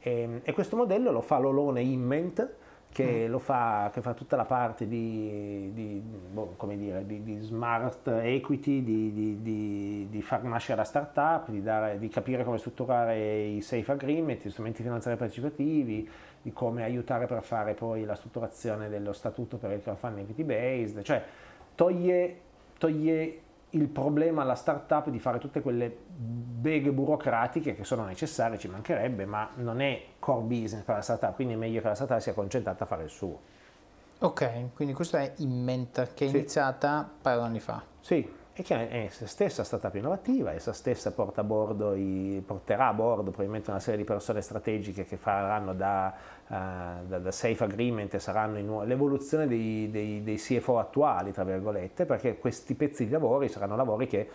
[0.03, 2.49] E, ehm, e, questo modello lo fa l'Olone Imment
[2.91, 3.35] che, mm.
[3.37, 10.21] fa, che fa tutta la parte di, di, boh, dire, di, di smart equity, di,
[10.21, 14.83] far nascere la startup, di, dare, di capire come strutturare i safe agreement, gli strumenti
[14.83, 16.09] finanziari partecipativi,
[16.41, 21.01] di come aiutare per fare poi la strutturazione dello statuto per il crowdfunding equity based,
[21.03, 21.23] cioè
[21.75, 22.39] toglie,
[22.77, 23.39] toglie
[23.71, 29.25] il problema alla startup di fare tutte quelle beghe burocratiche che sono necessarie, ci mancherebbe,
[29.25, 32.33] ma non è core business per la startup, quindi è meglio che la startup sia
[32.33, 33.39] concentrata a fare il suo.
[34.19, 36.37] Ok, quindi questa è Invent che è sì.
[36.37, 37.81] iniziata un paio di anni fa.
[38.01, 42.43] Sì, e che è essa stessa stata più innovativa, essa stessa porta a bordo i,
[42.45, 46.13] porterà a bordo probabilmente una serie di persone strategiche che faranno da,
[46.51, 52.37] uh, da, da safe agreement saranno l'evoluzione dei, dei, dei, CFO attuali, tra virgolette, perché
[52.37, 54.29] questi pezzi di lavori saranno lavori che,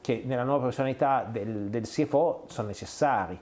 [0.00, 3.38] che nella nuova professionalità del, del CFO sono necessari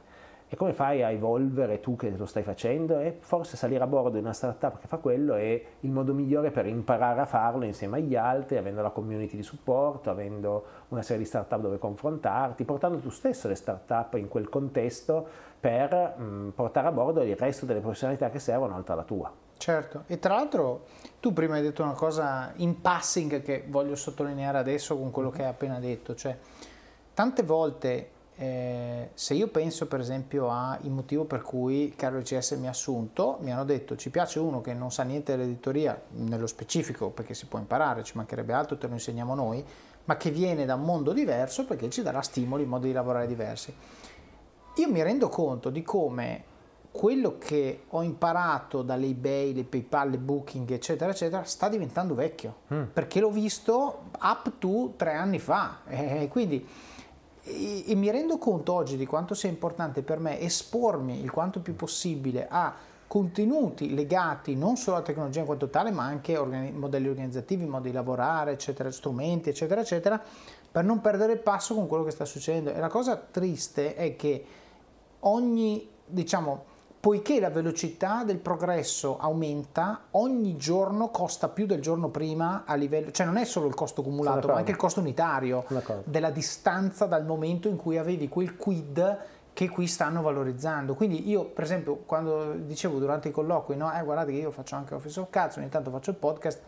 [0.51, 3.01] E come fai a evolvere tu che lo stai facendo?
[3.01, 6.51] E forse salire a bordo di una startup che fa quello è il modo migliore
[6.51, 11.23] per imparare a farlo insieme agli altri, avendo la community di supporto, avendo una serie
[11.23, 15.27] di startup dove confrontarti, portando tu stesso le startup in quel contesto
[15.59, 19.33] per mh, portare a bordo il resto delle professionalità che servono oltre alla tua.
[19.57, 20.85] Certo, e tra l'altro
[21.19, 25.43] tu prima hai detto una cosa in passing che voglio sottolineare adesso con quello che
[25.43, 26.37] hai appena detto, cioè
[27.13, 32.69] tante volte eh, se io penso per esempio al motivo per cui Carlo ICS mi
[32.69, 37.11] ha assunto, mi hanno detto ci piace uno che non sa niente dell'editoria nello specifico
[37.11, 39.65] perché si può imparare, ci mancherebbe altro, te lo insegniamo noi,
[40.05, 43.75] ma che viene da un mondo diverso perché ci darà stimoli, modi di lavorare diversi.
[44.79, 46.45] Io mi rendo conto di come
[46.91, 52.57] quello che ho imparato dalle eBay, le PayPal, le Booking, eccetera, eccetera, sta diventando vecchio
[52.73, 52.83] mm.
[52.93, 55.81] perché l'ho visto up to tre anni fa.
[55.87, 56.67] E quindi
[57.43, 61.61] e, e mi rendo conto oggi di quanto sia importante per me espormi il quanto
[61.61, 62.75] più possibile a
[63.07, 67.89] contenuti legati non solo alla tecnologia in quanto tale, ma anche organi- modelli organizzativi, modi
[67.89, 70.23] di lavorare, eccetera, strumenti, eccetera, eccetera,
[70.71, 72.71] per non perdere il passo con quello che sta succedendo.
[72.71, 74.45] E la cosa triste è che
[75.21, 76.65] ogni, diciamo,
[77.01, 83.11] poiché la velocità del progresso aumenta, ogni giorno costa più del giorno prima a livello,
[83.13, 85.65] cioè non è solo il costo cumulato, ma anche il costo unitario
[86.05, 89.19] della distanza dal momento in cui avevi quel quid
[89.53, 90.95] che qui stanno valorizzando.
[90.95, 94.77] Quindi io, per esempio, quando dicevo durante i colloqui, no, eh, guardate che io faccio
[94.77, 96.61] anche Office of Cazzo, ogni tanto faccio il podcast,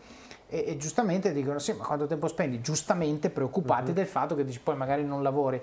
[0.47, 2.59] e, e giustamente dicono sì, ma quanto tempo spendi?
[2.61, 3.95] Giustamente preoccupati uh-huh.
[3.95, 5.61] del fatto che dici poi magari non lavori.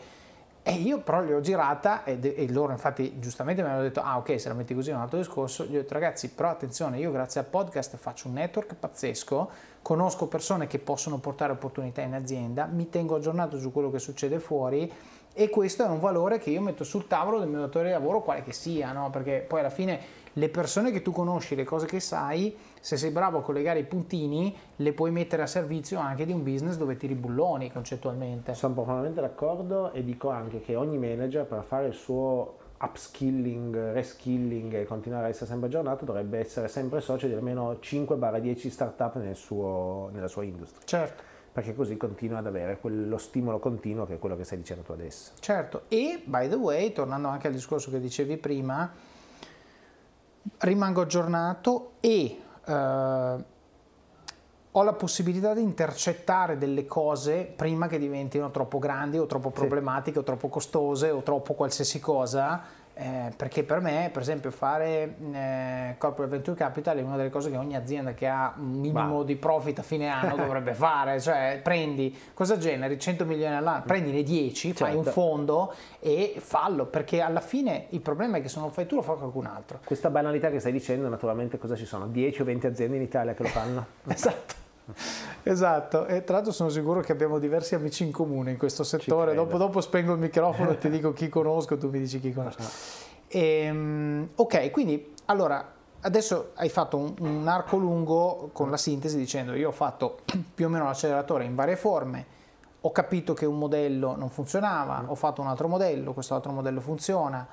[0.62, 4.18] E io però gli ho girata e, e, loro infatti giustamente mi hanno detto ah
[4.18, 6.98] ok se la metti così è un altro discorso, gli ho detto ragazzi però attenzione
[6.98, 9.50] io grazie al podcast faccio un network pazzesco,
[9.80, 14.38] conosco persone che possono portare opportunità in azienda, mi tengo aggiornato su quello che succede
[14.40, 14.92] fuori
[15.32, 18.22] e questo è un valore che io metto sul tavolo del mio datore di lavoro
[18.22, 19.08] quale che sia, no?
[19.08, 20.00] perché poi alla fine
[20.38, 23.84] le persone che tu conosci, le cose che sai, se sei bravo a collegare i
[23.84, 28.54] puntini, le puoi mettere a servizio anche di un business dove ti ribulloni concettualmente.
[28.54, 34.72] Sono profondamente d'accordo e dico anche che ogni manager per fare il suo upskilling, reskilling
[34.74, 39.34] e continuare a essere sempre aggiornato dovrebbe essere sempre socio di almeno 5-10 startup nel
[39.34, 40.82] suo, nella sua industria.
[40.84, 44.82] Certo perché così continua ad avere quello stimolo continuo che è quello che stai dicendo
[44.82, 45.32] tu adesso.
[45.40, 48.92] Certo, e by the way, tornando anche al discorso che dicevi prima,
[50.58, 53.44] rimango aggiornato e eh,
[54.70, 60.12] ho la possibilità di intercettare delle cose prima che diventino troppo grandi o troppo problematiche
[60.12, 60.18] sì.
[60.18, 62.62] o troppo costose o troppo qualsiasi cosa
[63.00, 67.48] eh, perché per me, per esempio, fare eh, Corporate Venture Capital è una delle cose
[67.48, 69.24] che ogni azienda che ha un minimo bah.
[69.24, 72.98] di profit a fine anno dovrebbe fare, cioè prendi, cosa generi?
[72.98, 74.84] 100 milioni all'anno, prendine 10, certo.
[74.84, 75.20] fai un certo.
[75.20, 78.96] fondo e fallo, perché alla fine il problema è che se non lo fai tu
[78.96, 79.78] lo fa qualcun altro.
[79.84, 82.08] Questa banalità che stai dicendo, naturalmente cosa ci sono?
[82.08, 83.86] 10 o 20 aziende in Italia che lo fanno?
[84.08, 84.66] esatto.
[85.42, 89.34] Esatto, e tra l'altro sono sicuro che abbiamo diversi amici in comune in questo settore.
[89.34, 92.62] Dopo, dopo, spengo il microfono e ti dico chi conosco, tu mi dici chi conosco.
[93.28, 99.16] E, ehm, ok, quindi allora adesso hai fatto un, un, arco lungo con la sintesi
[99.16, 100.20] dicendo io ho fatto
[100.54, 102.26] più o meno l'acceleratore in varie forme,
[102.80, 106.80] ho capito che un modello non funzionava, ho fatto un altro modello, questo altro modello
[106.80, 107.46] funziona.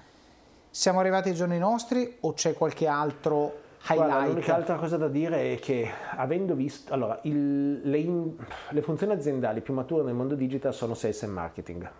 [0.69, 3.63] Siamo arrivati ai giorni nostri o c'è qualche altro
[3.93, 8.33] Guarda, l'unica altra cosa da dire è che avendo visto, allora, il, le, in,
[8.69, 11.91] le, funzioni aziendali più mature nel mondo digital sono sales e marketing,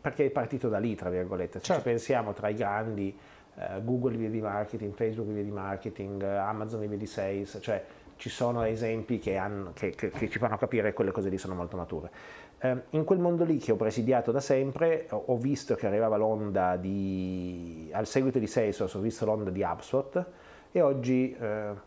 [0.00, 1.82] perché è partito da lì, tra virgolette, se certo.
[1.82, 3.16] ci pensiamo tra i grandi,
[3.54, 7.84] eh, Google vive di marketing, Facebook vive di marketing, Amazon vive di sales, cioè
[8.16, 11.38] ci sono esempi che, hanno, che, che, che, ci fanno capire che quelle cose lì
[11.38, 12.10] sono molto mature.
[12.58, 16.16] Eh, in quel mondo lì che ho presidiato da sempre, ho, ho visto che arrivava
[16.16, 20.26] l'onda di, al seguito di Salesforce, ho visto l'onda di HubSpot,
[20.72, 21.86] e oggi eh,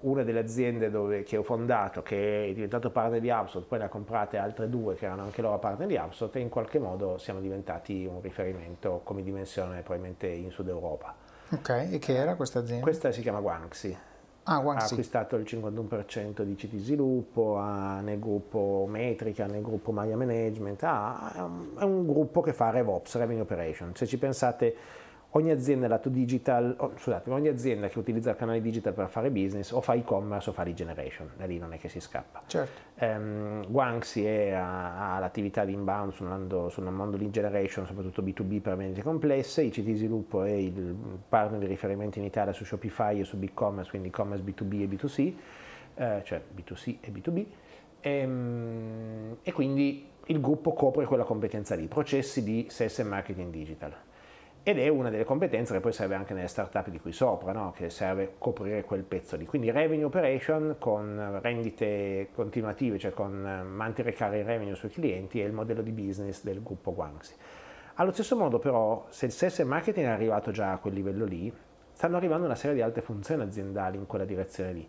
[0.00, 3.84] una delle aziende dove, che ho fondato, che è diventato partner di HubSpot, poi ne
[3.84, 7.18] ha comprate altre due che erano anche loro partner di HubSpot e in qualche modo
[7.18, 11.14] siamo diventati un riferimento come dimensione probabilmente in Sud Europa.
[11.50, 12.82] Ok, e che era questa azienda?
[12.82, 13.96] Questa si chiama Guangxi.
[14.44, 14.56] Ah.
[14.56, 20.82] Ha acquistato il 51% di CT Sviluppo, ha nel gruppo Metrica, nel gruppo Maya Management,
[20.82, 23.94] ha, è, un, è un gruppo che fa RevOps, Revenue Operation.
[23.94, 24.74] Se ci pensate
[25.32, 29.30] ogni azienda lato digital, oh, scusate, ogni azienda che utilizza il canale digital per fare
[29.30, 32.42] business o fa e-commerce o fa lead generation, da lì non è che si scappa.
[32.46, 32.88] Certo.
[33.04, 38.22] Um, Guangxi è, ha, ha, l'attività di inbound sul mondo, sul mondo lead generation, soprattutto
[38.22, 40.96] B2B per vendite complesse, ICT Sviluppo è il
[41.28, 45.34] partner di riferimento in Italia su Shopify e su BigCommerce, quindi e-commerce B2B e B2C,
[45.94, 47.44] eh, cioè B2C e B2B,
[48.00, 53.50] e, um, e quindi il gruppo copre quella competenza lì, processi di sales e marketing
[53.50, 53.94] digital
[54.62, 57.72] ed è una delle competenze che poi serve anche nelle startup di qui sopra, no?
[57.74, 59.46] che serve coprire quel pezzo lì.
[59.46, 65.46] Quindi revenue operation con rendite continuative, cioè con eh, monthly recurring revenue sui clienti è
[65.46, 67.34] il modello di business del gruppo Guangxi.
[67.94, 71.52] Allo stesso modo però, se il sales marketing è arrivato già a quel livello lì,
[71.92, 74.88] stanno arrivando una serie di altre funzioni aziendali in quella direzione lì.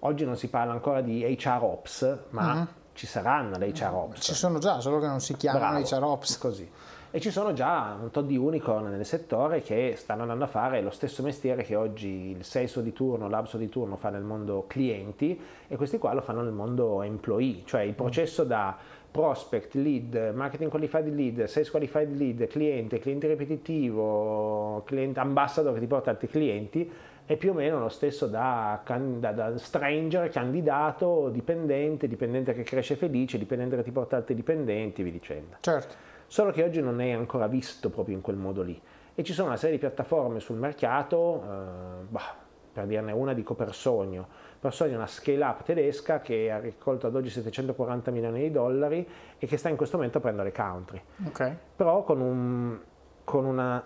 [0.00, 2.66] Oggi non si parla ancora di HR Ops, ma uh-huh.
[2.92, 4.22] ci saranno le HR Ops.
[4.22, 6.38] Ci sono già, solo che non si chiamano Bravo, HR Ops.
[6.38, 6.70] Così
[7.10, 10.82] e ci sono già un tot di unicorn nel settore che stanno andando a fare
[10.82, 14.64] lo stesso mestiere che oggi il Salesforce di turno, l'Abso di turno fa nel mondo
[14.66, 18.76] clienti e questi qua lo fanno nel mondo employee, cioè il processo da
[19.10, 25.86] prospect, lead, marketing qualified lead, sales qualified lead, cliente, cliente ripetitivo, cliente ambassador che ti
[25.86, 26.92] porta altri clienti
[27.24, 32.96] è più o meno lo stesso da, da, da, stranger, candidato, dipendente, dipendente che cresce
[32.96, 35.56] felice, dipendente che ti porta altri dipendenti, vi dicendo.
[35.60, 38.80] Certo solo che oggi non è ancora visto proprio in quel modo lì.
[39.14, 42.36] E ci sono una serie di piattaforme sul mercato, eh, bah,
[42.72, 44.28] per dirne una dico Persogno.
[44.60, 49.08] Persogno è una scale up tedesca che ha raccolto ad oggi 740 milioni di dollari
[49.36, 51.02] e che sta in questo momento aprendo le country.
[51.26, 51.56] Okay.
[51.74, 52.78] Però con, un,
[53.24, 53.82] con una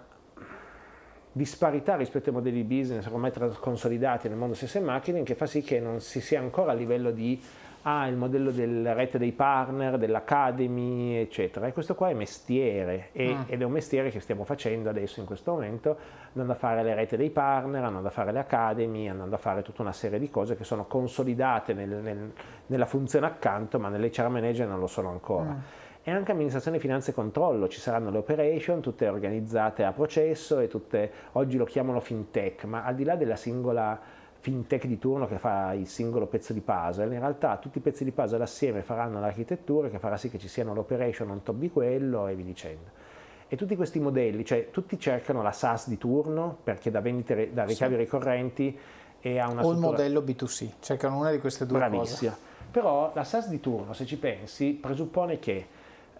[1.33, 5.63] disparità rispetto ai modelli di business ormai consolidati nel mondo sales marketing che fa sì
[5.63, 7.43] che non si sia ancora a livello di
[7.83, 11.67] ha il modello della rete dei partner, dell'academy, eccetera.
[11.67, 13.45] E questo qua è mestiere e, ah.
[13.47, 15.97] ed è un mestiere che stiamo facendo adesso in questo momento,
[16.29, 19.63] andando a fare le rete dei partner, andando a fare le academy, andando a fare
[19.63, 22.33] tutta una serie di cose che sono consolidate nel, nel,
[22.67, 25.51] nella funzione accanto, ma nell'HR manager non lo sono ancora.
[25.51, 25.91] Ah.
[26.05, 30.67] E anche amministrazione finanze e controllo, ci saranno le operation, tutte organizzate a processo e
[30.67, 34.01] tutte, oggi lo chiamano fintech, ma al di là della singola
[34.43, 38.03] fintech di turno che fa il singolo pezzo di puzzle, in realtà tutti i pezzi
[38.03, 41.71] di puzzle assieme faranno l'architettura che farà sì che ci siano l'operation on top di
[41.71, 42.91] quello e vi dicendo.
[43.47, 47.63] E tutti questi modelli, cioè tutti cercano la SaaS di turno perché da vendite, da
[47.63, 48.01] ricavi sì.
[48.01, 48.79] ricorrenti
[49.21, 52.33] e ha una O il modello B2C, cercano una di queste due Bravissima.
[52.33, 52.43] cose.
[52.73, 55.67] Però la SaaS di turno, se ci pensi, presuppone che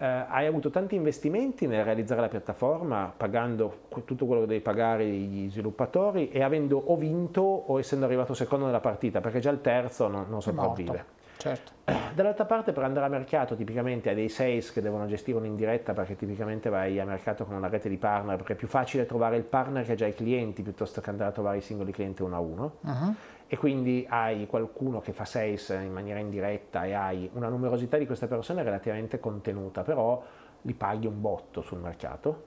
[0.03, 5.07] eh, hai avuto tanti investimenti nel realizzare la piattaforma, pagando tutto quello che devi pagare
[5.07, 9.61] gli sviluppatori e avendo o vinto o essendo arrivato secondo nella partita, perché già il
[9.61, 11.21] terzo non, non sopravvive.
[11.37, 11.71] Certo.
[12.15, 16.17] Dall'altra parte per andare a mercato tipicamente hai dei sales che devono gestire un'indiretta perché
[16.17, 19.45] tipicamente vai a mercato con una rete di partner perché è più facile trovare il
[19.45, 22.37] partner che ha già i clienti piuttosto che andare a trovare i singoli clienti uno
[22.37, 22.73] a uno.
[22.81, 23.15] Uh-huh
[23.53, 28.07] e quindi hai qualcuno che fa sales in maniera indiretta e hai una numerosità di
[28.07, 30.25] queste persone relativamente contenuta, però
[30.63, 32.45] li paghi un botto sul mercato.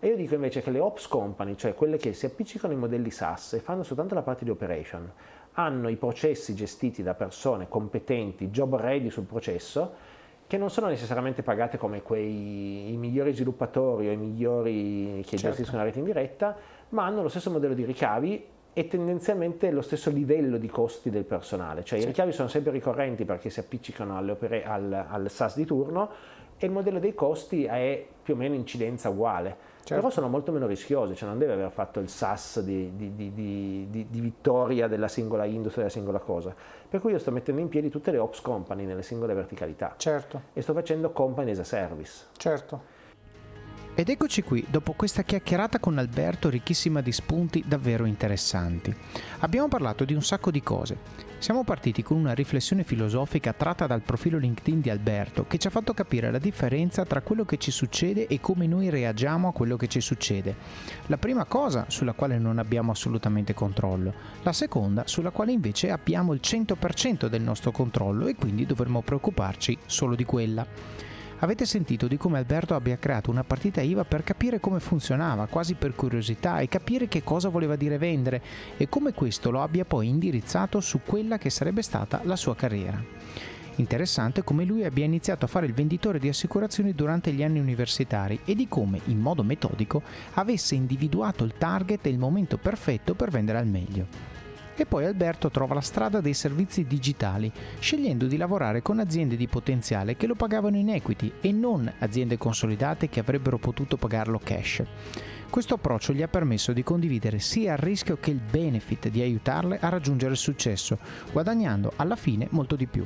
[0.00, 3.08] E io dico invece che le ops company, cioè quelle che si appiccicano ai modelli
[3.08, 5.08] SaaS e fanno soltanto la parte di operation,
[5.52, 9.92] hanno i processi gestiti da persone competenti, job ready sul processo,
[10.48, 15.50] che non sono necessariamente pagate come quei i migliori sviluppatori o i migliori che certo.
[15.50, 16.56] gestiscono la rete in diretta,
[16.88, 21.24] ma hanno lo stesso modello di ricavi e tendenzialmente lo stesso livello di costi del
[21.24, 22.04] personale, cioè sì.
[22.04, 26.08] i ricavi sono sempre ricorrenti perché si appiccicano opere, al, al SAS di turno
[26.56, 29.94] e il modello dei costi è più o meno incidenza uguale, certo.
[29.94, 33.88] però sono molto meno rischiosi, cioè non deve aver fatto il SAS di, di, di,
[33.90, 36.54] di, vittoria della singola industria, della singola cosa.
[36.88, 40.42] Per cui io sto mettendo in piedi tutte le ops company nelle singole verticalità certo.
[40.52, 42.26] e sto facendo company as a service.
[42.36, 42.97] Certo.
[43.98, 48.94] Ed eccoci qui, dopo questa chiacchierata con Alberto ricchissima di spunti davvero interessanti.
[49.40, 50.98] Abbiamo parlato di un sacco di cose.
[51.38, 55.70] Siamo partiti con una riflessione filosofica tratta dal profilo LinkedIn di Alberto che ci ha
[55.70, 59.76] fatto capire la differenza tra quello che ci succede e come noi reagiamo a quello
[59.76, 60.54] che ci succede.
[61.06, 66.32] La prima cosa sulla quale non abbiamo assolutamente controllo, la seconda sulla quale invece abbiamo
[66.34, 71.08] il 100% del nostro controllo e quindi dovremmo preoccuparci solo di quella.
[71.40, 75.74] Avete sentito di come Alberto abbia creato una partita IVA per capire come funzionava, quasi
[75.74, 78.42] per curiosità, e capire che cosa voleva dire vendere
[78.76, 83.00] e come questo lo abbia poi indirizzato su quella che sarebbe stata la sua carriera.
[83.76, 88.40] Interessante come lui abbia iniziato a fare il venditore di assicurazioni durante gli anni universitari
[88.44, 90.02] e di come, in modo metodico,
[90.34, 94.37] avesse individuato il target e il momento perfetto per vendere al meglio.
[94.80, 97.50] E poi Alberto trova la strada dei servizi digitali,
[97.80, 102.38] scegliendo di lavorare con aziende di potenziale che lo pagavano in equity e non aziende
[102.38, 104.84] consolidate che avrebbero potuto pagarlo cash.
[105.50, 109.80] Questo approccio gli ha permesso di condividere sia il rischio che il benefit di aiutarle
[109.80, 110.96] a raggiungere il successo,
[111.32, 113.04] guadagnando alla fine molto di più.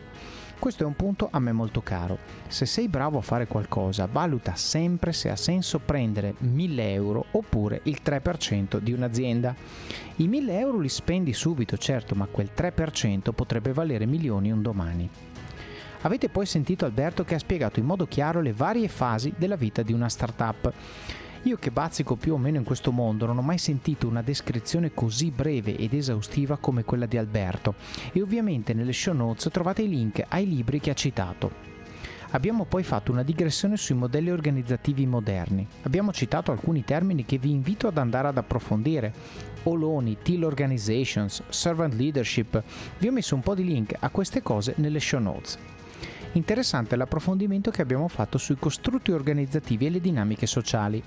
[0.62, 2.18] Questo è un punto a me molto caro.
[2.46, 7.80] Se sei bravo a fare qualcosa, valuta sempre se ha senso prendere 1000 euro oppure
[7.86, 9.56] il 3% di un'azienda.
[10.18, 15.10] I 1000 euro li spendi subito, certo, ma quel 3% potrebbe valere milioni un domani.
[16.02, 19.82] Avete poi sentito Alberto che ha spiegato in modo chiaro le varie fasi della vita
[19.82, 20.72] di una startup.
[21.44, 24.94] Io che bazzico più o meno in questo mondo non ho mai sentito una descrizione
[24.94, 27.74] così breve ed esaustiva come quella di Alberto
[28.12, 31.70] e ovviamente nelle show notes trovate i link ai libri che ha citato.
[32.30, 35.66] Abbiamo poi fatto una digressione sui modelli organizzativi moderni.
[35.82, 39.12] Abbiamo citato alcuni termini che vi invito ad andare ad approfondire.
[39.64, 42.62] Oloni, Teal Organizations, Servant Leadership.
[42.98, 45.58] Vi ho messo un po' di link a queste cose nelle show notes.
[46.34, 51.02] Interessante l'approfondimento che abbiamo fatto sui costrutti organizzativi e le dinamiche sociali.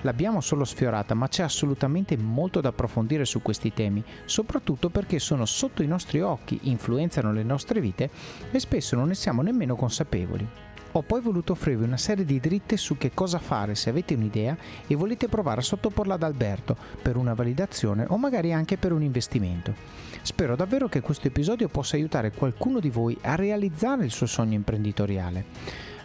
[0.00, 5.44] L'abbiamo solo sfiorata, ma c'è assolutamente molto da approfondire su questi temi, soprattutto perché sono
[5.44, 8.08] sotto i nostri occhi, influenzano le nostre vite
[8.50, 10.48] e spesso non ne siamo nemmeno consapevoli.
[10.92, 14.56] Ho poi voluto offrirvi una serie di dritte su che cosa fare se avete un'idea
[14.86, 19.02] e volete provare a sottoporla ad Alberto per una validazione o magari anche per un
[19.02, 20.09] investimento.
[20.22, 24.54] Spero davvero che questo episodio possa aiutare qualcuno di voi a realizzare il suo sogno
[24.54, 25.44] imprenditoriale.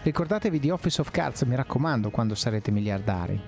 [0.04, 3.40] Ricordatevi di Office of Cards, mi raccomando, quando sarete miliardari.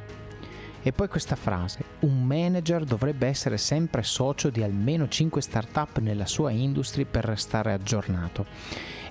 [0.87, 6.25] E poi questa frase, un manager dovrebbe essere sempre socio di almeno 5 startup nella
[6.25, 8.45] sua industria per restare aggiornato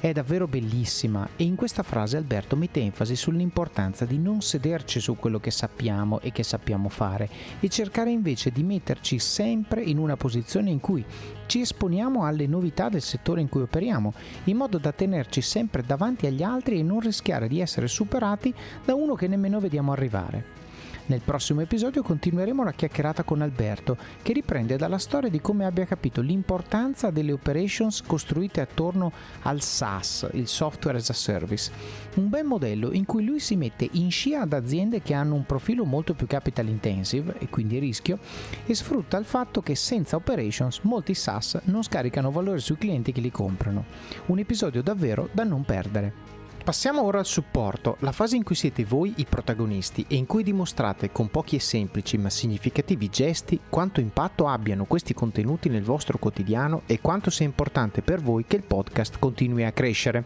[0.00, 5.16] è davvero bellissima e in questa frase Alberto mette enfasi sull'importanza di non sederci su
[5.16, 7.28] quello che sappiamo e che sappiamo fare
[7.60, 11.04] e cercare invece di metterci sempre in una posizione in cui
[11.46, 14.12] ci esponiamo alle novità del settore in cui operiamo,
[14.44, 18.54] in modo da tenerci sempre davanti agli altri e non rischiare di essere superati
[18.84, 20.65] da uno che nemmeno vediamo arrivare.
[21.08, 25.84] Nel prossimo episodio continueremo la chiacchierata con Alberto, che riprende dalla storia di come abbia
[25.84, 31.70] capito l'importanza delle operations costruite attorno al SaaS, il Software as a Service,
[32.16, 35.46] un bel modello in cui lui si mette in scia ad aziende che hanno un
[35.46, 38.18] profilo molto più capital intensive e quindi rischio
[38.64, 43.20] e sfrutta il fatto che senza operations molti SaaS non scaricano valore sui clienti che
[43.20, 43.84] li comprano.
[44.26, 46.25] Un episodio davvero da non perdere.
[46.66, 50.42] Passiamo ora al supporto, la fase in cui siete voi i protagonisti e in cui
[50.42, 56.18] dimostrate con pochi e semplici ma significativi gesti quanto impatto abbiano questi contenuti nel vostro
[56.18, 60.24] quotidiano e quanto sia importante per voi che il podcast continui a crescere.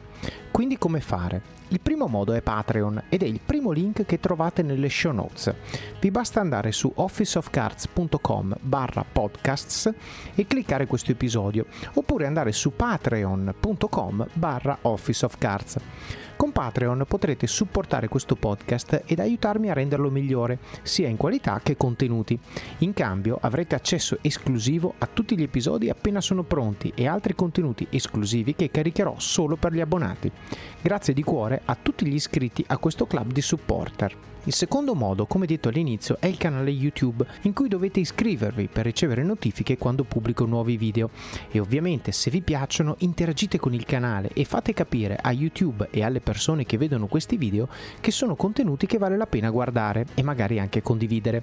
[0.51, 1.59] Quindi come fare?
[1.68, 5.55] Il primo modo è Patreon ed è il primo link che trovate nelle show notes.
[6.01, 9.93] Vi basta andare su officeofcards.com barra podcasts
[10.34, 15.76] e cliccare questo episodio oppure andare su patreon.com barra officeofcards.
[16.41, 21.76] Con Patreon potrete supportare questo podcast ed aiutarmi a renderlo migliore, sia in qualità che
[21.76, 22.38] contenuti.
[22.78, 27.86] In cambio avrete accesso esclusivo a tutti gli episodi appena sono pronti e altri contenuti
[27.91, 30.32] esclusivi che caricherò solo per gli abbonati.
[30.80, 34.16] Grazie di cuore a tutti gli iscritti a questo club di supporter.
[34.45, 38.86] Il secondo modo, come detto all'inizio, è il canale YouTube in cui dovete iscrivervi per
[38.86, 41.11] ricevere notifiche quando pubblico nuovi video
[41.51, 46.03] e ovviamente se vi piacciono interagite con il canale e fate capire a YouTube e
[46.03, 47.68] alle persone che vedono questi video
[48.01, 51.43] che sono contenuti che vale la pena guardare e magari anche condividere.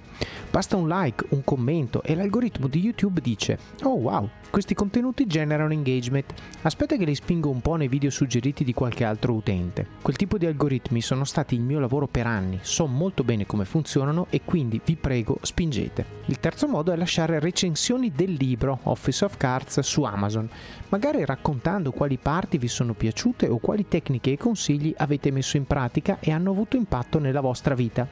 [0.50, 5.72] Basta un like, un commento e l'algoritmo di YouTube dice "Oh wow, questi contenuti generano
[5.72, 6.34] engagement.
[6.64, 9.86] Aspetta che li spingo un po' nei video suggeriti di qualche altro utente".
[10.02, 12.60] Quel tipo di algoritmi sono stati il mio lavoro per anni.
[12.88, 16.06] Molto bene come funzionano e quindi vi prego spingete.
[16.26, 20.50] Il terzo modo è lasciare recensioni del libro Office of Cards su Amazon,
[20.90, 25.66] magari raccontando quali parti vi sono piaciute o quali tecniche e consigli avete messo in
[25.66, 28.08] pratica e hanno avuto impatto nella vostra vita.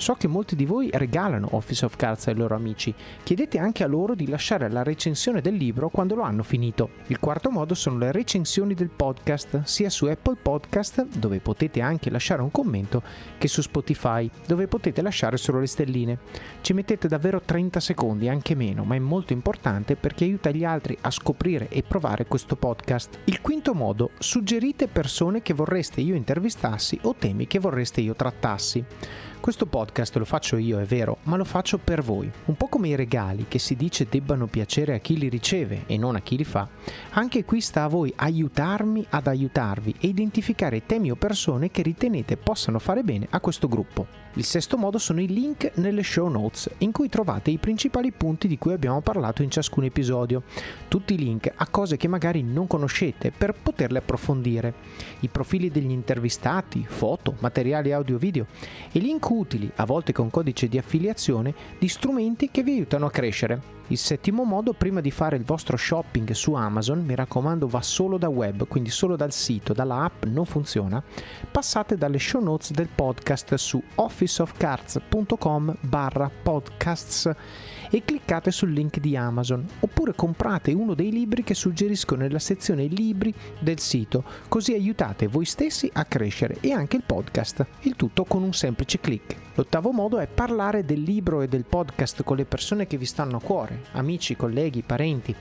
[0.00, 2.94] So che molti di voi regalano Office of Cards ai loro amici.
[3.22, 6.92] Chiedete anche a loro di lasciare la recensione del libro quando lo hanno finito.
[7.08, 12.08] Il quarto modo sono le recensioni del podcast, sia su Apple Podcast, dove potete anche
[12.08, 13.02] lasciare un commento,
[13.36, 16.18] che su Spotify, dove potete lasciare solo le stelline.
[16.62, 20.96] Ci mettete davvero 30 secondi, anche meno, ma è molto importante perché aiuta gli altri
[21.02, 23.18] a scoprire e provare questo podcast.
[23.24, 28.82] Il quinto modo, suggerite persone che vorreste io intervistassi o temi che vorreste io trattassi.
[29.40, 32.30] Questo podcast lo faccio io, è vero, ma lo faccio per voi.
[32.44, 35.96] Un po' come i regali che si dice debbano piacere a chi li riceve e
[35.96, 36.68] non a chi li fa,
[37.12, 42.36] anche qui sta a voi aiutarmi ad aiutarvi e identificare temi o persone che ritenete
[42.36, 44.18] possano fare bene a questo gruppo.
[44.34, 48.46] Il sesto modo sono i link nelle show notes, in cui trovate i principali punti
[48.46, 50.44] di cui abbiamo parlato in ciascun episodio.
[50.86, 54.74] Tutti i link a cose che magari non conoscete per poterle approfondire.
[55.20, 58.46] I profili degli intervistati, foto, materiali audio-video
[58.92, 63.10] e link utili, a volte con codice di affiliazione, di strumenti che vi aiutano a
[63.10, 63.78] crescere.
[63.88, 68.18] Il settimo modo, prima di fare il vostro shopping su Amazon, mi raccomando va solo
[68.18, 71.02] da web, quindi solo dal sito, dalla app non funziona,
[71.50, 77.34] passate dalle show notes del podcast su officeofcards.com barra podcasts
[77.90, 82.86] e cliccate sul link di Amazon oppure comprate uno dei libri che suggerisco nella sezione
[82.86, 88.24] libri del sito, così aiutate voi stessi a crescere e anche il podcast, il tutto
[88.24, 89.36] con un semplice clic.
[89.54, 93.36] L'ottavo modo è parlare del libro e del podcast con le persone che vi stanno
[93.36, 95.34] a cuore, amici, colleghi, parenti.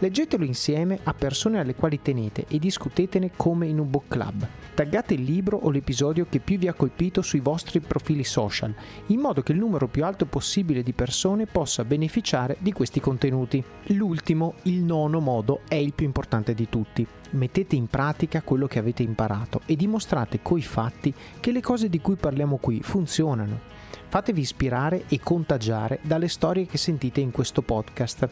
[0.00, 4.46] Leggetelo insieme a persone alle quali tenete e discutetene come in un book club.
[4.74, 8.74] Taggate il libro o l'episodio che più vi ha colpito sui vostri profili social,
[9.06, 13.62] in modo che il numero più alto possibile di persone possa beneficiare di questi contenuti.
[13.88, 17.06] L'ultimo, il nono modo, è il più importante di tutti.
[17.30, 22.00] Mettete in pratica quello che avete imparato e dimostrate coi fatti che le cose di
[22.00, 23.73] cui parliamo qui funzionano
[24.14, 28.28] Fatevi ispirare e contagiare dalle storie che sentite in questo podcast.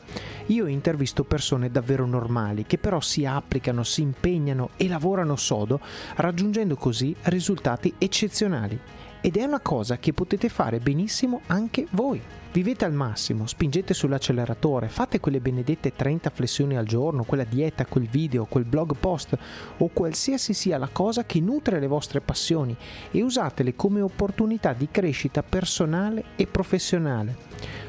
[0.47, 5.81] Io intervisto persone davvero normali che però si applicano, si impegnano e lavorano sodo,
[6.15, 8.79] raggiungendo così risultati eccezionali.
[9.21, 12.23] Ed è una cosa che potete fare benissimo anche voi.
[12.53, 18.07] Vivete al massimo, spingete sull'acceleratore, fate quelle benedette 30 flessioni al giorno, quella dieta, quel
[18.07, 19.39] video, quel blog post
[19.79, 22.77] o qualsiasi sia la cosa che nutre le vostre passioni
[23.11, 27.37] e usatele come opportunità di crescita personale e professionale.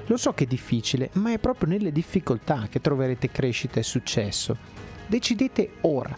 [0.06, 4.56] Lo so che è difficile, ma è proprio nelle difficoltà che troverete crescita e successo.
[5.07, 6.18] Decidete ora